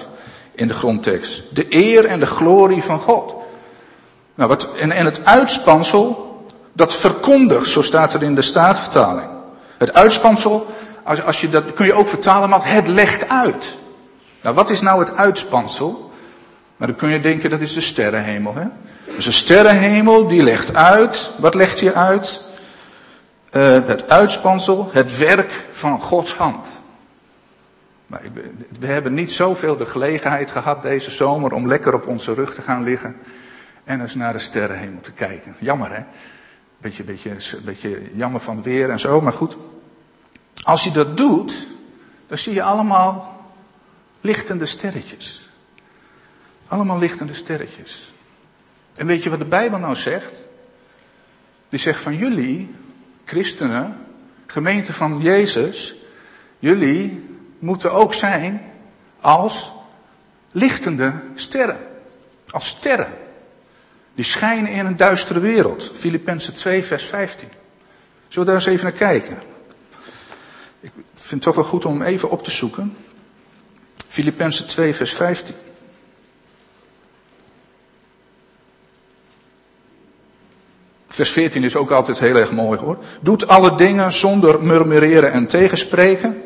in 0.51 0.67
de 0.67 0.73
grondtekst. 0.73 1.43
De 1.55 1.65
eer 1.69 2.05
en 2.05 2.19
de 2.19 2.25
glorie 2.25 2.83
van 2.83 2.99
God. 2.99 3.35
Nou, 4.35 4.49
wat, 4.49 4.75
en, 4.75 4.91
en 4.91 5.05
het 5.05 5.25
uitspansel, 5.25 6.43
dat 6.73 6.95
verkondigt, 6.95 7.69
zo 7.69 7.81
staat 7.81 8.13
er 8.13 8.23
in 8.23 8.35
de 8.35 8.41
Staatvertaling. 8.41 9.29
Het 9.77 9.93
uitspansel, 9.93 10.67
als, 11.03 11.23
als 11.23 11.41
je 11.41 11.49
dat 11.49 11.73
kun 11.73 11.85
je 11.85 11.93
ook 11.93 12.07
vertalen, 12.07 12.49
maar 12.49 12.73
het 12.73 12.87
legt 12.87 13.29
uit. 13.29 13.75
Nou, 14.45 14.57
wat 14.57 14.69
is 14.69 14.81
nou 14.81 14.99
het 14.99 15.15
uitspansel? 15.15 16.11
Nou, 16.77 16.91
dan 16.91 16.95
kun 16.95 17.09
je 17.09 17.21
denken 17.21 17.49
dat 17.49 17.61
is 17.61 17.73
de 17.73 17.81
sterrenhemel. 17.81 18.55
Hè? 18.55 18.65
Dus 19.15 19.25
een 19.25 19.33
sterrenhemel 19.33 20.27
die 20.27 20.43
legt 20.43 20.75
uit. 20.75 21.29
Wat 21.37 21.53
legt 21.53 21.79
hij 21.79 21.93
uit? 21.93 22.41
Uh, 23.51 23.61
het 23.87 24.09
uitspansel, 24.09 24.89
het 24.91 25.17
werk 25.17 25.65
van 25.71 26.01
Gods 26.01 26.33
hand. 26.33 26.81
Maar 28.07 28.21
we 28.79 28.87
hebben 28.87 29.13
niet 29.13 29.31
zoveel 29.31 29.77
de 29.77 29.85
gelegenheid 29.85 30.51
gehad 30.51 30.81
deze 30.81 31.11
zomer 31.11 31.53
om 31.53 31.67
lekker 31.67 31.93
op 31.93 32.07
onze 32.07 32.33
rug 32.33 32.55
te 32.55 32.61
gaan 32.61 32.83
liggen 32.83 33.15
en 33.83 34.01
eens 34.01 34.15
naar 34.15 34.33
de 34.33 34.39
sterrenhemel 34.39 35.01
te 35.01 35.11
kijken. 35.11 35.55
Jammer 35.59 35.95
hè? 35.95 36.03
Beetje, 36.77 37.03
beetje, 37.03 37.37
beetje 37.63 38.01
jammer 38.13 38.41
van 38.41 38.63
weer 38.63 38.89
en 38.89 38.99
zo, 38.99 39.21
maar 39.21 39.33
goed. 39.33 39.57
Als 40.63 40.83
je 40.83 40.91
dat 40.91 41.17
doet, 41.17 41.67
dan 42.27 42.37
zie 42.37 42.53
je 42.53 42.63
allemaal 42.63 43.34
lichtende 44.25 44.65
sterretjes. 44.65 45.49
Allemaal 46.67 46.99
lichtende 46.99 47.33
sterretjes. 47.33 48.13
En 48.95 49.05
weet 49.05 49.23
je 49.23 49.29
wat 49.29 49.39
de 49.39 49.45
Bijbel 49.45 49.79
nou 49.79 49.95
zegt? 49.95 50.33
Die 51.69 51.79
zegt 51.79 52.01
van 52.01 52.17
jullie, 52.17 52.75
christenen, 53.25 53.97
gemeente 54.45 54.93
van 54.93 55.21
Jezus, 55.21 55.95
jullie 56.59 57.25
moeten 57.59 57.91
ook 57.93 58.13
zijn 58.13 58.61
als 59.21 59.71
lichtende 60.51 61.13
sterren. 61.35 61.79
Als 62.49 62.67
sterren. 62.67 63.13
Die 64.15 64.25
schijnen 64.25 64.71
in 64.71 64.85
een 64.85 64.97
duistere 64.97 65.39
wereld. 65.39 65.91
Filippenzen 65.93 66.55
2, 66.55 66.83
vers 66.83 67.05
15. 67.05 67.47
Zullen 68.27 68.47
we 68.47 68.53
daar 68.53 68.55
eens 68.55 68.65
even 68.65 68.83
naar 68.83 69.09
kijken? 69.09 69.37
Ik 70.79 70.91
vind 71.13 71.31
het 71.31 71.41
toch 71.41 71.55
wel 71.55 71.63
goed 71.63 71.85
om 71.85 72.01
even 72.01 72.29
op 72.29 72.43
te 72.43 72.51
zoeken. 72.51 72.95
Filippenzen 74.07 74.67
2, 74.67 74.95
vers 74.95 75.13
15. 75.13 75.55
Vers 81.15 81.31
14 81.31 81.63
is 81.63 81.75
ook 81.75 81.91
altijd 81.91 82.19
heel 82.19 82.35
erg 82.35 82.51
mooi 82.51 82.79
hoor. 82.79 82.97
Doet 83.21 83.47
alle 83.47 83.75
dingen 83.75 84.13
zonder 84.13 84.63
murmureren 84.63 85.31
en 85.31 85.47
tegenspreken, 85.47 86.43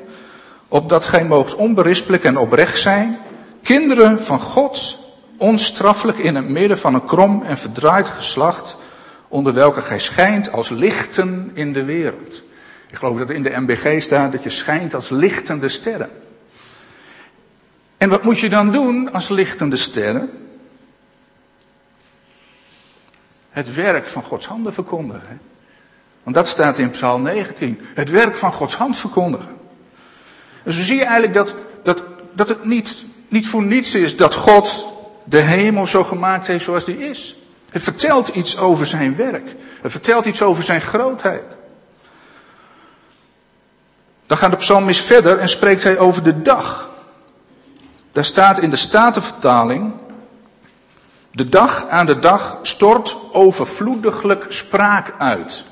opdat 0.68 1.06
gij 1.06 1.26
moogt 1.26 1.56
onberispelijk 1.56 2.24
en 2.24 2.38
oprecht 2.38 2.80
zijn, 2.80 3.18
kinderen 3.64 4.22
van 4.22 4.40
God, 4.40 4.98
onstraffelijk 5.38 6.18
in 6.18 6.36
het 6.36 6.50
midden 6.50 6.80
van 6.80 6.94
een 6.94 7.06
krom 7.06 7.44
en 7.44 7.58
verdraaid 7.58 8.10
geslacht, 8.10 8.78
onder 9.28 9.54
welke 9.54 9.82
gij 9.82 10.00
schijnt 10.00 10.52
als 10.52 10.70
lichten 10.70 11.52
in 11.54 11.74
de 11.74 11.84
wereld. 11.84 12.44
Ik 12.90 12.96
geloof 12.96 13.18
dat 13.18 13.30
in 13.30 13.44
de 13.44 13.60
MBG 13.60 14.02
staat 14.02 14.32
dat 14.32 14.44
je 14.44 14.50
schijnt 14.50 14.96
als 14.96 15.10
lichtende 15.10 15.70
sterren. 15.70 16.10
En 18.00 18.10
wat 18.10 18.24
moet 18.24 18.40
je 18.40 18.50
dan 18.50 18.72
doen 18.72 19.14
als 19.14 19.30
lichtende 19.30 19.76
sterren? 19.76 20.40
het 23.60 23.74
werk 23.74 24.10
van 24.10 24.24
Gods 24.24 24.46
handen 24.46 24.74
verkondigen. 24.74 25.42
Want 26.24 26.36
dat 26.36 26.48
staat 26.48 26.78
in 26.78 26.90
Psalm 26.90 27.22
19. 27.22 27.80
Het 27.94 28.10
werk 28.10 28.38
van 28.38 28.54
Gods 28.54 28.76
hand 28.76 28.98
verkondigen. 28.98 29.58
Dus 30.64 30.76
zo 30.76 30.82
zie 30.82 30.96
je 30.96 31.04
eigenlijk 31.04 31.34
dat, 31.34 31.54
dat, 31.84 32.04
dat 32.34 32.50
het 32.50 32.66
niet, 32.66 33.04
niet 33.28 33.48
voor 33.48 33.64
niets 33.64 33.96
is 33.96 34.18
dat 34.18 34.34
God 34.34 34.86
de 35.24 35.38
hemel 35.38 35.88
zo 35.88 36.04
gemaakt 36.04 36.48
heeft 36.48 36.64
zoals 36.64 36.86
die 36.86 36.98
is. 36.98 37.36
Het 37.72 37.84
vertelt 37.84 38.28
iets 38.28 38.58
over 38.58 38.88
zijn 38.88 39.16
werk. 39.16 39.56
Het 39.82 39.92
vertelt 39.92 40.26
iets 40.26 40.42
over 40.42 40.64
zijn 40.64 40.82
grootheid. 40.82 41.44
Dan 44.26 44.38
gaat 44.38 44.52
de 44.52 44.58
psalmist 44.58 45.06
verder 45.06 45.38
en 45.38 45.50
spreekt 45.50 45.84
hij 45.84 45.98
over 45.98 46.24
de 46.24 46.42
dag. 46.42 46.90
Daar 48.12 48.26
staat 48.26 48.60
in 48.60 48.70
de 48.70 48.76
Statenvertaling 48.76 49.94
de 51.32 51.50
dag 51.50 51.88
aan 51.88 52.06
de 52.06 52.20
dag 52.20 52.60
stort 52.62 53.18
overvloediglijk 53.32 54.46
spraak 54.48 55.14
uit. 55.18 55.64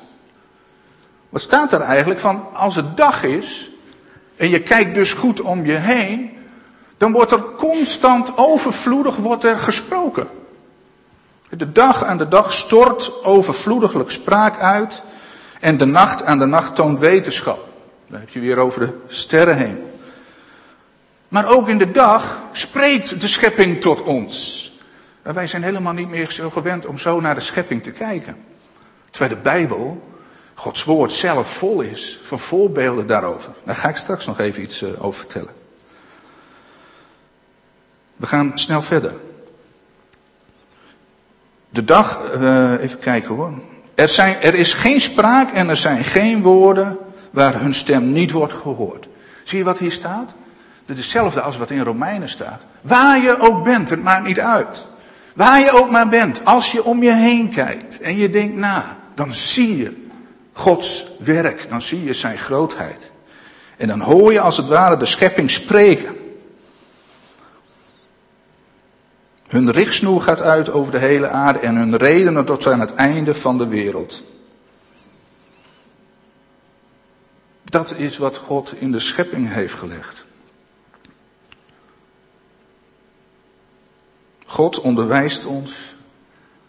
Wat 1.29 1.41
staat 1.41 1.74
er 1.74 1.82
eigenlijk 1.82 2.20
van, 2.20 2.48
als 2.53 2.75
het 2.75 2.98
dag 2.98 3.24
is, 3.24 3.70
en 4.36 4.50
je 4.50 4.62
kijkt 4.62 4.94
dus 4.94 5.13
goed 5.13 5.41
om 5.41 5.65
je 5.65 5.75
heen, 5.75 6.38
dan 6.98 7.12
wordt 7.12 7.32
er 7.32 7.41
constant 7.58 8.32
overvloedig 8.36 9.15
wordt 9.15 9.44
er 9.44 9.58
gesproken. 9.58 10.27
De 11.50 11.72
dag 11.72 12.03
aan 12.03 12.17
de 12.17 12.27
dag 12.27 12.53
stort 12.53 13.24
overvloediglijk 13.24 14.12
spraak 14.12 14.60
uit 14.60 15.01
en 15.60 15.77
de 15.77 15.86
nacht 15.86 16.24
aan 16.24 16.39
de 16.39 16.46
nacht 16.46 16.75
toont 16.75 17.00
wetenschap. 17.00 17.67
Dan 18.08 18.20
heb 18.20 18.29
je 18.29 18.39
weer 18.39 18.58
over 18.58 18.79
de 18.79 18.94
sterrenhemel. 19.08 19.87
Maar 21.27 21.50
ook 21.50 21.67
in 21.67 21.77
de 21.77 21.91
dag 21.91 22.41
spreekt 22.51 23.22
de 23.22 23.27
schepping 23.27 23.81
tot 23.81 24.03
ons. 24.03 24.65
En 25.22 25.34
wij 25.34 25.48
zijn 25.48 25.63
helemaal 25.63 25.93
niet 25.93 26.10
meer 26.10 26.31
zo 26.31 26.50
gewend 26.50 26.86
om 26.86 26.98
zo 26.98 27.19
naar 27.19 27.36
de 27.36 27.41
schepping 27.41 27.84
te 27.84 27.91
kijken. 27.91 28.36
Terwijl 29.10 29.36
de 29.36 29.41
Bijbel, 29.41 30.03
Gods 30.53 30.84
woord 30.84 31.12
zelf 31.12 31.50
vol 31.50 31.81
is 31.81 32.19
van 32.24 32.39
voorbeelden 32.39 33.07
daarover. 33.07 33.53
Daar 33.63 33.75
ga 33.75 33.89
ik 33.89 33.98
straks 33.98 34.25
nog 34.25 34.39
even 34.39 34.63
iets 34.63 34.81
eh, 34.81 35.05
over 35.05 35.19
vertellen. 35.19 35.53
We 38.15 38.25
gaan 38.25 38.51
snel 38.55 38.81
verder. 38.81 39.13
De 41.69 41.86
dag, 41.86 42.34
uh, 42.36 42.84
even 42.84 43.00
kijken 43.00 43.36
hoor. 43.36 43.53
Er, 43.96 44.10
zijn, 44.10 44.41
er 44.41 44.55
is 44.55 44.74
geen 44.74 45.01
spraak 45.01 45.51
en 45.51 45.69
er 45.69 45.77
zijn 45.77 46.03
geen 46.03 46.41
woorden 46.41 46.98
waar 47.31 47.60
hun 47.60 47.74
stem 47.74 48.12
niet 48.12 48.31
wordt 48.31 48.53
gehoord. 48.53 49.07
Zie 49.43 49.57
je 49.57 49.63
wat 49.63 49.79
hier 49.79 49.91
staat? 49.91 50.34
Dat 50.88 50.98
is 50.98 51.03
hetzelfde 51.03 51.41
als 51.41 51.58
wat 51.58 51.70
in 51.70 51.82
Romeinen 51.82 52.29
staat. 52.29 52.62
Waar 52.82 53.22
je 53.22 53.39
ook 53.39 53.63
bent, 53.63 53.89
het 53.89 54.03
maakt 54.03 54.25
niet 54.25 54.39
uit. 54.39 54.86
Waar 55.34 55.60
je 55.60 55.72
ook 55.72 55.89
maar 55.89 56.10
bent, 56.10 56.46
als 56.46 56.72
je 56.72 56.84
om 56.84 57.03
je 57.03 57.13
heen 57.13 57.50
kijkt 57.50 58.00
en 58.00 58.17
je 58.17 58.29
denkt 58.29 58.56
na, 58.56 58.98
dan 59.15 59.34
zie 59.34 59.77
je 59.77 60.06
Gods 60.53 61.06
werk, 61.20 61.70
dan 61.70 61.82
zie 61.82 62.03
je 62.03 62.13
zijn 62.13 62.38
grootheid. 62.38 63.12
En 63.77 63.88
dan 63.88 64.01
hoor 64.01 64.34
je 64.34 64.39
als 64.39 64.58
het 64.58 64.67
ware 64.67 64.98
de 64.98 65.06
schepping 65.06 65.51
spreken. 65.51 66.17
Hun 69.48 69.72
richtsnoer 69.72 70.22
gaat 70.22 70.41
uit 70.41 70.72
over 70.72 70.91
de 70.91 71.00
hele 71.00 71.27
aarde 71.27 71.60
en 71.60 71.75
hun 71.75 71.98
redenen 71.98 72.46
tot 72.46 72.67
aan 72.67 72.79
het 72.79 72.96
einde 72.96 73.34
van 73.34 73.58
de 73.58 73.67
wereld. 73.67 74.24
Dat 77.63 77.94
is 77.98 78.17
wat 78.17 78.38
God 78.38 78.74
in 78.77 78.91
de 78.91 79.00
schepping 79.00 79.53
heeft 79.53 79.74
gelegd. 79.74 80.26
God 84.47 84.79
onderwijst 84.81 85.45
ons 85.45 85.95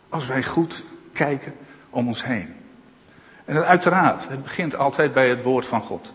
als 0.08 0.26
wij 0.26 0.42
goed 0.42 0.85
kijken 1.12 1.54
om 1.90 2.08
ons 2.08 2.25
heen. 2.25 2.54
En 3.44 3.66
uiteraard, 3.66 4.28
het 4.28 4.42
begint 4.42 4.76
altijd 4.76 5.12
bij 5.12 5.28
het 5.28 5.42
woord 5.42 5.66
van 5.66 5.82
God. 5.82 6.12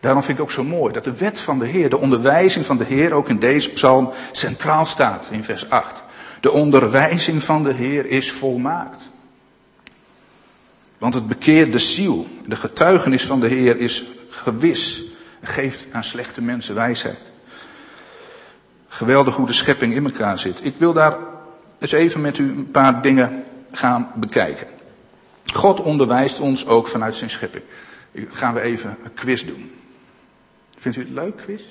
Daarom 0.00 0.22
vind 0.22 0.38
ik 0.38 0.44
ook 0.44 0.50
zo 0.50 0.64
mooi 0.64 0.92
dat 0.92 1.04
de 1.04 1.16
wet 1.16 1.40
van 1.40 1.58
de 1.58 1.66
Heer, 1.66 1.90
de 1.90 1.98
onderwijzing 1.98 2.66
van 2.66 2.76
de 2.76 2.84
Heer 2.84 3.12
ook 3.12 3.28
in 3.28 3.38
deze 3.38 3.70
psalm 3.70 4.12
centraal 4.32 4.86
staat 4.86 5.28
in 5.30 5.44
vers 5.44 5.70
8. 5.70 6.02
De 6.40 6.50
onderwijzing 6.50 7.42
van 7.42 7.62
de 7.62 7.72
Heer 7.72 8.06
is 8.06 8.32
volmaakt. 8.32 9.02
Want 10.98 11.14
het 11.14 11.28
bekeert 11.28 11.72
de 11.72 11.78
ziel. 11.78 12.26
De 12.46 12.56
getuigenis 12.56 13.26
van 13.26 13.40
de 13.40 13.48
Heer 13.48 13.76
is 13.76 14.04
gewis. 14.28 15.02
Geeft 15.42 15.86
aan 15.92 16.04
slechte 16.04 16.42
mensen 16.42 16.74
wijsheid. 16.74 17.27
Geweldig 18.98 19.34
hoe 19.36 19.46
de 19.46 19.52
schepping 19.52 19.94
in 19.94 20.04
elkaar 20.04 20.38
zit. 20.38 20.64
Ik 20.64 20.76
wil 20.76 20.92
daar 20.92 21.16
eens 21.78 21.92
even 21.92 22.20
met 22.20 22.38
u 22.38 22.48
een 22.48 22.70
paar 22.70 23.02
dingen 23.02 23.44
gaan 23.72 24.10
bekijken. 24.14 24.66
God 25.52 25.80
onderwijst 25.80 26.40
ons 26.40 26.66
ook 26.66 26.88
vanuit 26.88 27.14
zijn 27.14 27.30
schepping. 27.30 27.64
Gaan 28.30 28.54
we 28.54 28.60
even 28.60 28.96
een 29.04 29.14
quiz 29.14 29.44
doen. 29.44 29.72
Vindt 30.76 30.98
u 30.98 31.00
het 31.00 31.10
leuk, 31.10 31.36
quiz? 31.36 31.62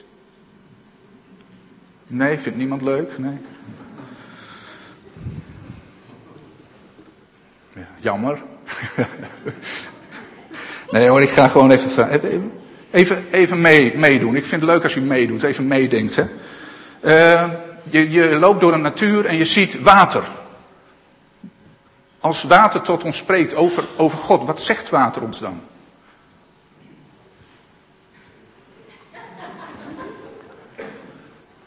Nee, 2.08 2.40
vindt 2.40 2.58
niemand 2.58 2.82
leuk? 2.82 3.18
Nee. 3.18 3.38
Ja, 7.74 7.88
jammer. 8.00 8.42
nee 10.92 11.08
hoor, 11.08 11.22
ik 11.22 11.30
ga 11.30 11.48
gewoon 11.48 11.72
even, 11.72 12.10
even, 12.92 13.26
even 13.32 13.62
mee, 13.62 13.98
meedoen. 13.98 14.36
Ik 14.36 14.46
vind 14.46 14.62
het 14.62 14.70
leuk 14.70 14.84
als 14.84 14.96
u 14.96 15.02
meedoet, 15.02 15.44
even 15.44 15.68
meedenkt. 15.68 16.16
Hè. 16.16 16.26
Uh, 17.02 17.50
je, 17.84 18.10
je 18.10 18.36
loopt 18.36 18.60
door 18.60 18.72
de 18.72 18.78
natuur 18.78 19.26
en 19.26 19.38
je 19.38 19.46
ziet 19.46 19.82
water. 19.82 20.24
Als 22.20 22.44
water 22.44 22.82
tot 22.82 23.04
ons 23.04 23.18
spreekt 23.18 23.54
over, 23.54 23.88
over 23.98 24.18
God, 24.18 24.46
wat 24.46 24.62
zegt 24.62 24.90
water 24.90 25.22
ons 25.22 25.40
dan? 25.40 25.62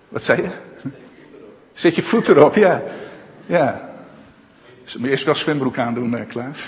Wat 0.09 0.23
zei 0.23 0.43
je? 0.43 0.51
Zet 1.73 1.95
je 1.95 2.03
voet 2.03 2.29
erop, 2.29 2.55
ja. 2.55 2.83
Ja. 3.47 3.91
Eerst 5.03 5.25
wel 5.25 5.35
zwembroek 5.35 5.79
aandoen, 5.79 6.19
eh, 6.19 6.29
Klaas. 6.29 6.59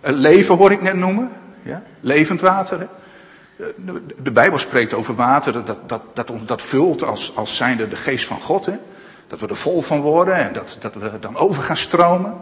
Leven 0.26 0.56
hoor 0.56 0.72
ik 0.72 0.82
net 0.82 0.94
noemen. 0.94 1.30
Ja? 1.62 1.82
Levend 2.00 2.40
water. 2.40 2.88
De 4.22 4.30
Bijbel 4.32 4.58
spreekt 4.58 4.94
over 4.94 5.14
water 5.14 5.64
dat, 5.64 5.88
dat, 5.88 6.02
dat 6.14 6.30
ons 6.30 6.46
dat 6.46 6.62
vult 6.62 7.02
als, 7.02 7.36
als 7.36 7.56
zijnde 7.56 7.88
de 7.88 7.96
geest 7.96 8.26
van 8.26 8.40
God. 8.40 8.66
Hè? 8.66 8.74
Dat 9.26 9.40
we 9.40 9.48
er 9.48 9.56
vol 9.56 9.82
van 9.82 10.00
worden 10.00 10.34
en 10.34 10.52
dat, 10.52 10.76
dat 10.80 10.94
we 10.94 11.18
dan 11.20 11.36
over 11.36 11.62
gaan 11.62 11.76
stromen. 11.76 12.36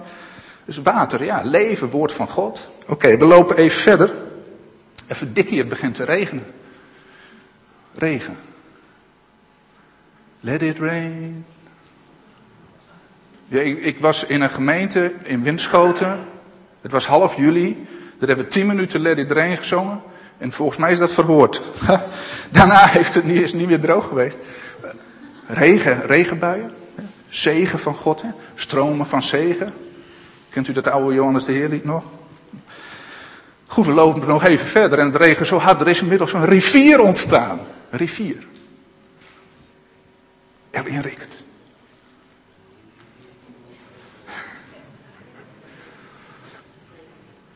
Dus 0.65 0.79
water, 0.79 1.25
ja, 1.25 1.41
leven, 1.45 1.89
woord 1.89 2.13
van 2.13 2.29
God. 2.29 2.69
Oké, 2.87 3.17
we 3.17 3.25
lopen 3.25 3.57
even 3.57 3.81
verder. 3.81 4.11
Even 5.07 5.35
dikkie, 5.35 5.59
het 5.59 5.69
begint 5.69 5.95
te 5.95 6.05
regenen. 6.05 6.45
Regen. 7.95 8.37
Let 10.41 10.63
it 10.63 10.79
rain. 10.79 11.45
Ja, 13.49 13.61
ik, 13.61 13.85
ik, 13.85 14.01
was 14.01 14.25
in 14.25 14.41
een 14.41 14.51
gemeente 14.51 15.13
in 15.23 15.43
Winschoten. 15.43 16.19
Het 16.81 16.93
was 16.93 17.07
half 17.07 17.37
juli. 17.37 17.87
Daar 18.19 18.29
hebben 18.29 18.45
we 18.45 18.51
tien 18.51 18.67
minuten 18.67 19.01
Let 19.01 19.19
It 19.19 19.31
Rain 19.31 19.57
gezongen. 19.57 20.03
En 20.41 20.53
volgens 20.53 20.79
mij 20.79 20.93
is 20.93 20.99
dat 20.99 21.13
verhoord. 21.13 21.63
Daarna 22.51 22.89
het 22.89 23.25
niet, 23.25 23.43
is 23.43 23.53
niet 23.53 23.67
meer 23.67 23.81
droog 23.81 24.09
geweest. 24.09 24.39
Regen, 25.47 26.07
regenbuien. 26.07 26.71
Zegen 27.29 27.79
van 27.79 27.95
God. 27.95 28.23
Hè? 28.23 28.29
Stromen 28.55 29.07
van 29.07 29.23
zegen. 29.23 29.75
Kent 30.51 30.69
u 30.69 30.73
dat 30.73 30.89
oude 30.89 31.15
Johannes 31.15 31.45
de 31.45 31.53
Heer 31.53 31.69
lied 31.69 31.85
nog? 31.85 32.03
Goed, 33.67 33.87
we 33.87 33.93
lopen 33.93 34.29
nog 34.29 34.45
even 34.45 34.67
verder 34.67 34.99
en 34.99 35.07
het 35.07 35.17
regen 35.17 35.47
zo 35.47 35.59
hard. 35.59 35.81
Er 35.81 35.89
is 35.89 36.01
inmiddels 36.01 36.33
een 36.33 36.47
rivier 36.47 37.01
ontstaan. 37.01 37.61
Een 37.91 37.99
rivier. 37.99 38.47
Erin 40.71 41.01
rekent. 41.01 41.40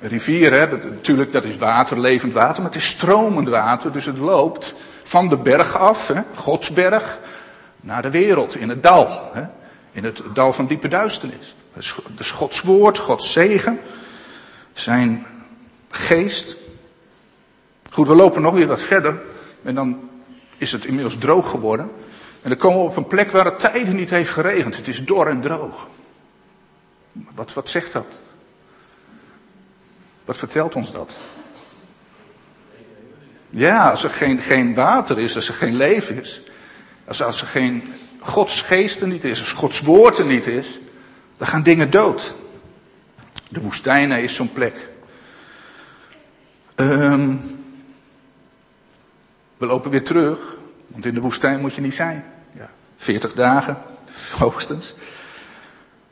Rivier, 0.09 0.53
hè, 0.53 0.67
natuurlijk, 0.90 1.33
dat 1.33 1.45
is 1.45 1.57
water, 1.57 2.01
levend 2.01 2.33
water, 2.33 2.62
maar 2.62 2.73
het 2.73 2.81
is 2.81 2.88
stromend 2.88 3.49
water, 3.49 3.93
dus 3.93 4.07
het 4.07 4.19
loopt 4.19 4.75
van 5.03 5.29
de 5.29 5.37
berg 5.37 5.79
af, 5.79 6.09
hè, 6.09 6.21
Godsberg, 6.35 7.21
naar 7.81 8.03
de 8.03 8.11
wereld, 8.11 8.57
in 8.57 8.69
het 8.69 8.83
dal. 8.83 9.31
Hè, 9.33 9.43
in 9.93 10.05
het 10.05 10.23
dal 10.35 10.53
van 10.53 10.67
diepe 10.67 10.88
duisternis. 10.88 11.57
Dus 12.17 12.31
Gods 12.31 12.61
woord, 12.61 12.99
Gods 12.99 13.33
zegen, 13.33 13.81
zijn 14.73 15.27
geest. 15.90 16.57
Goed, 17.90 18.09
we 18.09 18.14
lopen 18.14 18.43
nog 18.43 18.55
weer 18.55 18.67
wat 18.67 18.83
verder 18.83 19.23
en 19.62 19.75
dan 19.75 20.11
is 20.59 20.73
het 20.73 20.85
inmiddels 20.85 21.19
droog 21.19 21.51
geworden. 21.51 21.90
En 22.43 22.49
dan 22.49 22.59
komen 22.59 22.79
we 22.79 22.85
op 22.85 22.97
een 22.97 23.07
plek 23.07 23.31
waar 23.31 23.45
het 23.45 23.61
tijden 23.61 23.97
niet 23.97 24.11
heeft 24.11 24.31
geregend. 24.31 24.77
Het 24.77 24.88
is 24.88 25.05
dor 25.05 25.27
en 25.27 25.40
droog. 25.40 25.88
Wat, 27.12 27.53
wat 27.53 27.69
zegt 27.69 27.93
dat? 27.93 28.23
Wat 30.25 30.37
vertelt 30.37 30.75
ons 30.75 30.93
dat? 30.93 31.21
Ja, 33.51 33.91
als 33.91 34.05
er 34.05 34.11
geen, 34.11 34.41
geen 34.41 34.75
water 34.75 35.19
is, 35.19 35.37
als 35.37 35.49
er 35.49 35.55
geen 35.55 35.77
leven 35.77 36.21
is, 36.21 36.41
als, 37.07 37.23
als 37.23 37.41
er 37.41 37.47
geen 37.47 37.95
Gods 38.21 38.63
geest 38.63 39.01
er 39.01 39.07
niet 39.07 39.25
is, 39.25 39.41
als 39.41 39.53
Gods 39.53 39.81
woord 39.81 40.19
er 40.19 40.27
niet 40.27 40.47
is, 40.47 40.79
dan 41.37 41.47
gaan 41.47 41.63
dingen 41.63 41.91
dood. 41.91 42.35
De 43.49 43.61
woestijnen 43.61 44.23
is 44.23 44.35
zo'n 44.35 44.53
plek. 44.53 44.89
Um, 46.77 47.41
we 49.57 49.67
lopen 49.67 49.91
weer 49.91 50.05
terug, 50.05 50.57
want 50.87 51.07
in 51.07 51.15
de 51.15 51.21
woestijn 51.21 51.61
moet 51.61 51.75
je 51.75 51.81
niet 51.81 51.95
zijn. 51.95 52.25
Ja, 52.53 52.71
40 52.97 53.33
dagen, 53.33 53.79
hoogstens. 54.39 54.95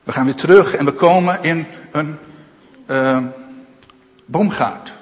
We 0.03 0.13
gaan 0.13 0.25
weer 0.25 0.35
terug 0.35 0.75
en 0.75 0.85
we 0.85 0.93
komen 0.93 1.43
in 1.43 1.67
een 1.93 2.19
uh, 2.87 3.19
boomgaard. 4.25 4.93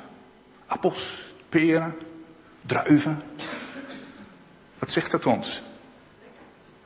Appels, 0.67 1.35
peren, 1.49 1.97
druiven. 2.63 3.23
Wat 4.79 4.91
zegt 4.91 5.11
dat 5.11 5.27
ons? 5.27 5.63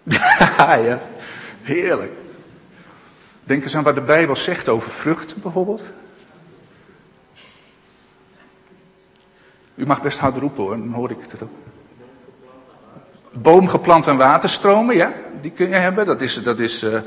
ja, 0.57 1.01
heerlijk. 1.63 2.13
Denk 3.45 3.63
eens 3.63 3.77
aan 3.77 3.83
wat 3.83 3.95
de 3.95 4.01
Bijbel 4.01 4.37
zegt 4.37 4.69
over 4.69 4.91
vruchten 4.91 5.41
bijvoorbeeld. 5.43 5.83
U 9.75 9.87
mag 9.87 10.03
best 10.03 10.19
hard 10.19 10.37
roepen 10.37 10.63
hoor, 10.63 10.77
dan 10.77 10.93
hoor 10.93 11.11
ik 11.11 11.17
het 11.29 11.43
ook. 11.43 11.51
Boom 13.33 13.69
geplant 13.69 14.09
aan 14.09 14.17
waterstromen, 14.17 14.97
ja, 14.97 15.13
die 15.41 15.51
kun 15.51 15.69
je 15.69 15.75
hebben. 15.75 16.07
Dat 16.07 16.21
is, 16.21 16.43
dat 16.43 16.59
is 16.59 16.83
uh, 16.83 17.01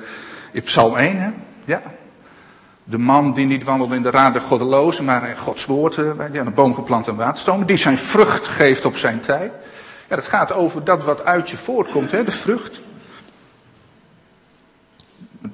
in 0.51 0.61
Psalm 0.61 0.97
1, 0.97 1.17
hè? 1.19 1.29
ja. 1.65 1.81
De 2.89 2.97
man 2.97 3.31
die 3.31 3.45
niet 3.45 3.63
wandelt 3.63 3.91
in 3.91 4.01
de 4.01 4.09
raad 4.09 4.33
der 4.33 4.41
goddelozen, 4.41 5.05
maar 5.05 5.29
in 5.29 5.37
Gods 5.37 5.65
woord, 5.65 5.97
uh, 5.97 6.11
ja, 6.31 6.45
een 6.45 6.53
boom 6.53 6.73
geplant 6.73 7.07
aan 7.07 7.15
waterstromen, 7.15 7.67
die 7.67 7.77
zijn 7.77 7.97
vrucht 7.97 8.47
geeft 8.47 8.85
op 8.85 8.97
zijn 8.97 9.19
tijd. 9.19 9.51
Ja, 10.09 10.15
dat 10.15 10.27
gaat 10.27 10.53
over 10.53 10.83
dat 10.83 11.03
wat 11.03 11.25
uit 11.25 11.49
je 11.49 11.57
voortkomt, 11.57 12.11
hè, 12.11 12.23
de 12.23 12.31
vrucht. 12.31 12.81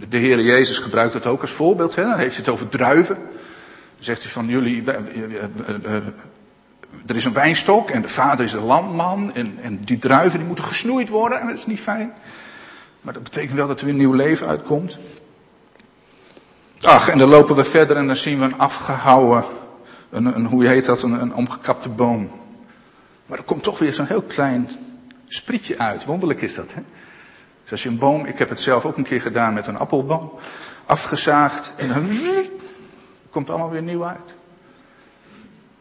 De 0.09 0.17
Heer 0.17 0.41
Jezus 0.41 0.77
gebruikt 0.77 1.13
dat 1.13 1.25
ook 1.25 1.41
als 1.41 1.51
voorbeeld. 1.51 1.95
Hè? 1.95 2.03
Dan 2.03 2.17
heeft 2.17 2.35
hij 2.35 2.45
het 2.45 2.53
over 2.53 2.69
druiven. 2.69 3.15
Dan 3.15 3.25
zegt 3.99 4.23
hij 4.23 4.31
van 4.31 4.47
jullie, 4.47 4.83
er 7.05 7.15
is 7.15 7.25
een 7.25 7.33
wijnstok 7.33 7.89
en 7.89 8.01
de 8.01 8.07
vader 8.07 8.45
is 8.45 8.51
de 8.51 8.59
landman. 8.59 9.35
En, 9.35 9.57
en 9.61 9.79
die 9.83 9.97
druiven 9.97 10.39
die 10.39 10.47
moeten 10.47 10.65
gesnoeid 10.65 11.09
worden 11.09 11.39
en 11.39 11.47
dat 11.47 11.57
is 11.57 11.65
niet 11.65 11.81
fijn. 11.81 12.13
Maar 13.01 13.13
dat 13.13 13.23
betekent 13.23 13.53
wel 13.53 13.67
dat 13.67 13.79
er 13.79 13.85
weer 13.85 13.95
nieuw 13.95 14.13
leven 14.13 14.47
uitkomt. 14.47 14.99
Ach, 16.83 17.09
en 17.09 17.17
dan 17.17 17.29
lopen 17.29 17.55
we 17.55 17.63
verder 17.63 17.97
en 17.97 18.07
dan 18.07 18.15
zien 18.15 18.39
we 18.39 18.45
een 18.45 18.59
afgehouwen, 18.59 19.43
een, 20.09 20.25
een 20.25 20.45
hoe 20.45 20.67
heet 20.67 20.85
dat, 20.85 21.01
een, 21.01 21.21
een 21.21 21.33
omgekapte 21.33 21.89
boom. 21.89 22.31
Maar 23.25 23.37
er 23.37 23.43
komt 23.43 23.63
toch 23.63 23.79
weer 23.79 23.93
zo'n 23.93 24.05
heel 24.05 24.21
klein 24.21 24.69
sprietje 25.27 25.77
uit. 25.77 26.05
Wonderlijk 26.05 26.41
is 26.41 26.55
dat, 26.55 26.73
hè? 26.73 26.81
Dus 27.61 27.71
als 27.71 27.83
je 27.83 27.89
een 27.89 27.97
boom, 27.97 28.25
ik 28.25 28.37
heb 28.37 28.49
het 28.49 28.61
zelf 28.61 28.85
ook 28.85 28.97
een 28.97 29.03
keer 29.03 29.21
gedaan 29.21 29.53
met 29.53 29.67
een 29.67 29.77
appelboom, 29.77 30.31
afgezaagd 30.85 31.71
en 31.75 31.87
dan 31.87 32.09
komt 33.29 33.49
allemaal 33.49 33.69
weer 33.69 33.81
nieuw 33.81 34.05
uit. 34.05 34.25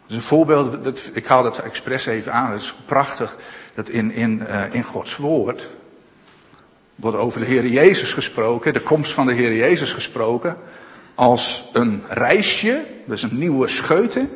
Dat 0.02 0.10
is 0.10 0.14
een 0.14 0.22
voorbeeld, 0.22 0.84
dat, 0.84 1.10
ik 1.12 1.26
haal 1.26 1.42
dat 1.42 1.58
expres 1.58 2.06
even 2.06 2.32
aan, 2.32 2.52
het 2.52 2.60
is 2.60 2.74
prachtig 2.86 3.36
dat 3.74 3.88
in, 3.88 4.12
in, 4.12 4.46
uh, 4.48 4.74
in 4.74 4.82
Gods 4.82 5.16
woord 5.16 5.68
wordt 6.94 7.16
over 7.16 7.40
de 7.40 7.46
Heer 7.46 7.66
Jezus 7.66 8.12
gesproken, 8.12 8.72
de 8.72 8.80
komst 8.80 9.12
van 9.12 9.26
de 9.26 9.32
Heer 9.32 9.54
Jezus 9.54 9.92
gesproken, 9.92 10.56
als 11.14 11.64
een 11.72 12.02
reisje, 12.08 12.84
dus 13.04 13.22
een 13.22 13.38
nieuwe 13.38 13.68
scheute, 13.68 14.28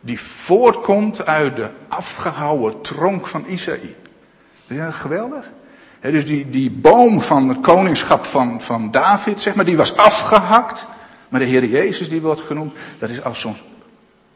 die 0.00 0.20
voortkomt 0.20 1.26
uit 1.26 1.56
de 1.56 1.68
afgehouwen 1.88 2.80
tronk 2.80 3.26
van 3.26 3.44
Isaïe. 3.48 3.94
Is 4.66 4.76
dat 4.76 4.94
geweldig? 4.94 5.50
dus 6.00 6.26
die, 6.26 6.50
die 6.50 6.70
boom 6.70 7.22
van 7.22 7.48
het 7.48 7.60
koningschap 7.60 8.24
van, 8.24 8.60
van 8.60 8.90
David, 8.90 9.40
zeg 9.40 9.54
maar, 9.54 9.64
die 9.64 9.76
was 9.76 9.96
afgehakt. 9.96 10.86
Maar 11.28 11.40
de 11.40 11.46
Heer 11.46 11.64
Jezus, 11.64 12.08
die 12.08 12.20
wordt 12.20 12.40
genoemd, 12.40 12.76
dat 12.98 13.10
is 13.10 13.24
als 13.24 13.40
zo'n 13.40 13.56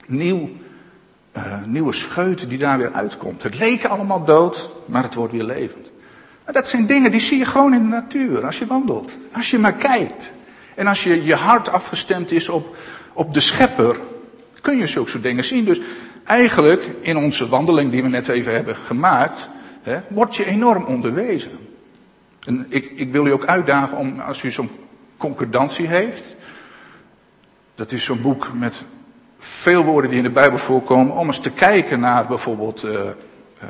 nieuw, 0.07 0.51
uh, 1.37 1.43
nieuwe 1.67 1.93
scheut 1.93 2.49
die 2.49 2.59
daar 2.59 2.79
weer 2.79 2.93
uitkomt. 2.93 3.43
Het 3.43 3.59
leek 3.59 3.85
allemaal 3.85 4.25
dood, 4.25 4.71
maar 4.87 5.03
het 5.03 5.15
wordt 5.15 5.33
weer 5.33 5.45
levend. 5.45 5.93
Dat 6.53 6.69
zijn 6.69 6.87
dingen 6.87 7.11
die 7.11 7.21
zie 7.21 7.39
je 7.39 7.45
gewoon 7.45 7.75
in 7.75 7.83
de 7.83 7.89
natuur, 7.89 8.45
als 8.47 8.59
je 8.59 8.67
wandelt. 8.67 9.13
Als 9.33 9.51
je 9.51 9.59
maar 9.59 9.73
kijkt. 9.73 10.33
En 10.75 10.87
als 10.87 11.05
je, 11.05 11.25
je 11.25 11.35
hart 11.35 11.69
afgestemd 11.69 12.31
is 12.31 12.49
op, 12.49 12.77
op 13.13 13.35
de 13.35 13.41
schepper, 13.41 13.97
kun 14.61 14.79
je 14.79 14.87
zulke 14.87 15.11
soort 15.11 15.23
dingen 15.23 15.45
zien. 15.45 15.65
Dus 15.65 15.81
eigenlijk 16.25 16.91
in 17.01 17.17
onze 17.17 17.49
wandeling 17.49 17.91
die 17.91 18.03
we 18.03 18.09
net 18.09 18.29
even 18.29 18.55
hebben 18.55 18.77
gemaakt, 18.77 19.49
hè, 19.83 20.01
word 20.09 20.37
je 20.37 20.45
enorm 20.47 20.85
onderwezen. 20.85 21.51
En 22.45 22.67
ik, 22.69 22.93
ik 22.97 23.13
wil 23.13 23.27
u 23.27 23.33
ook 23.33 23.47
uitdagen 23.47 23.97
om, 23.97 24.21
als 24.21 24.43
u 24.43 24.51
zo'n 24.51 24.71
concordantie 25.17 25.87
heeft, 25.87 26.35
dat 27.75 27.93
is 27.93 28.05
zo'n 28.05 28.21
boek 28.21 28.51
met 28.55 28.83
veel 29.39 29.85
woorden 29.85 30.11
die 30.11 30.19
in 30.19 30.25
de 30.25 30.31
Bijbel 30.31 30.59
voorkomen, 30.59 31.17
om 31.17 31.27
eens 31.27 31.41
te 31.41 31.51
kijken 31.51 32.01
naar 32.01 32.27
bijvoorbeeld 32.27 32.85
uh, 32.85 33.01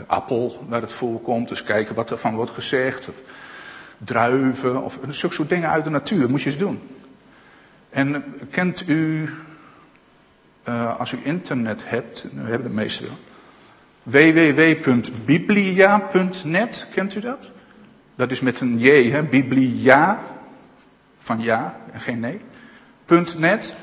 appel, 0.06 0.64
waar 0.68 0.80
het 0.80 0.92
voorkomt, 0.92 1.48
dus 1.48 1.62
kijken 1.62 1.94
wat 1.94 2.10
er 2.10 2.18
van 2.18 2.34
wordt 2.34 2.50
gezegd, 2.50 3.08
of 3.08 3.22
druiven, 4.04 4.82
of 4.82 4.98
zulke 5.08 5.34
soort 5.34 5.48
dingen 5.48 5.70
uit 5.70 5.84
de 5.84 5.90
natuur, 5.90 6.30
moet 6.30 6.42
je 6.42 6.46
eens 6.46 6.58
doen. 6.58 6.80
En 7.90 8.24
kent 8.50 8.88
u, 8.88 9.30
uh, 10.68 10.98
als 10.98 11.12
u 11.12 11.18
internet 11.22 11.82
hebt, 11.86 12.26
we 12.34 12.50
hebben 12.50 12.68
de 12.68 12.74
meeste 12.74 13.02
wel, 13.02 13.18
www.biblia.net, 14.02 16.88
kent 16.94 17.14
u 17.14 17.20
dat? 17.20 17.50
Dat 18.14 18.30
is 18.30 18.40
met 18.40 18.60
een 18.60 18.78
J, 18.78 19.10
hè? 19.10 19.22
Biblia, 19.22 20.18
van 21.18 21.40
ja 21.40 21.76
en 21.92 22.00
geen 22.00 22.20
nee. 22.20 22.40
.net. 23.38 23.74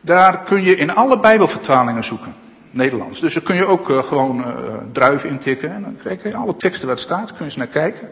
Daar 0.00 0.42
kun 0.42 0.62
je 0.62 0.76
in 0.76 0.94
alle 0.94 1.20
Bijbelvertalingen 1.20 2.04
zoeken. 2.04 2.34
Nederlands. 2.70 3.20
Dus 3.20 3.34
daar 3.34 3.42
kun 3.42 3.54
je 3.54 3.66
ook 3.66 3.88
uh, 3.88 4.02
gewoon 4.02 4.38
uh, 4.38 4.46
druiven 4.92 5.28
intikken. 5.28 5.70
En 5.70 5.82
dan 5.82 5.96
krijg 5.96 6.22
je 6.22 6.34
alle 6.34 6.56
teksten 6.56 6.86
waar 6.86 6.96
het 6.96 7.04
staat, 7.04 7.26
kun 7.26 7.36
je 7.38 7.44
eens 7.44 7.56
naar 7.56 7.66
kijken. 7.66 8.08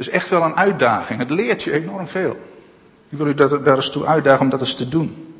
Dus 0.00 0.08
echt 0.08 0.28
wel 0.28 0.42
een 0.42 0.56
uitdaging. 0.56 1.18
Het 1.18 1.30
leert 1.30 1.62
je 1.62 1.72
enorm 1.72 2.08
veel. 2.08 2.30
Ik 3.08 3.18
wil 3.18 3.26
u 3.26 3.34
daar, 3.34 3.76
eens 3.76 3.90
toe 3.90 4.06
uitdagen 4.06 4.40
om 4.40 4.50
dat 4.50 4.60
eens 4.60 4.74
te 4.74 4.88
doen. 4.88 5.36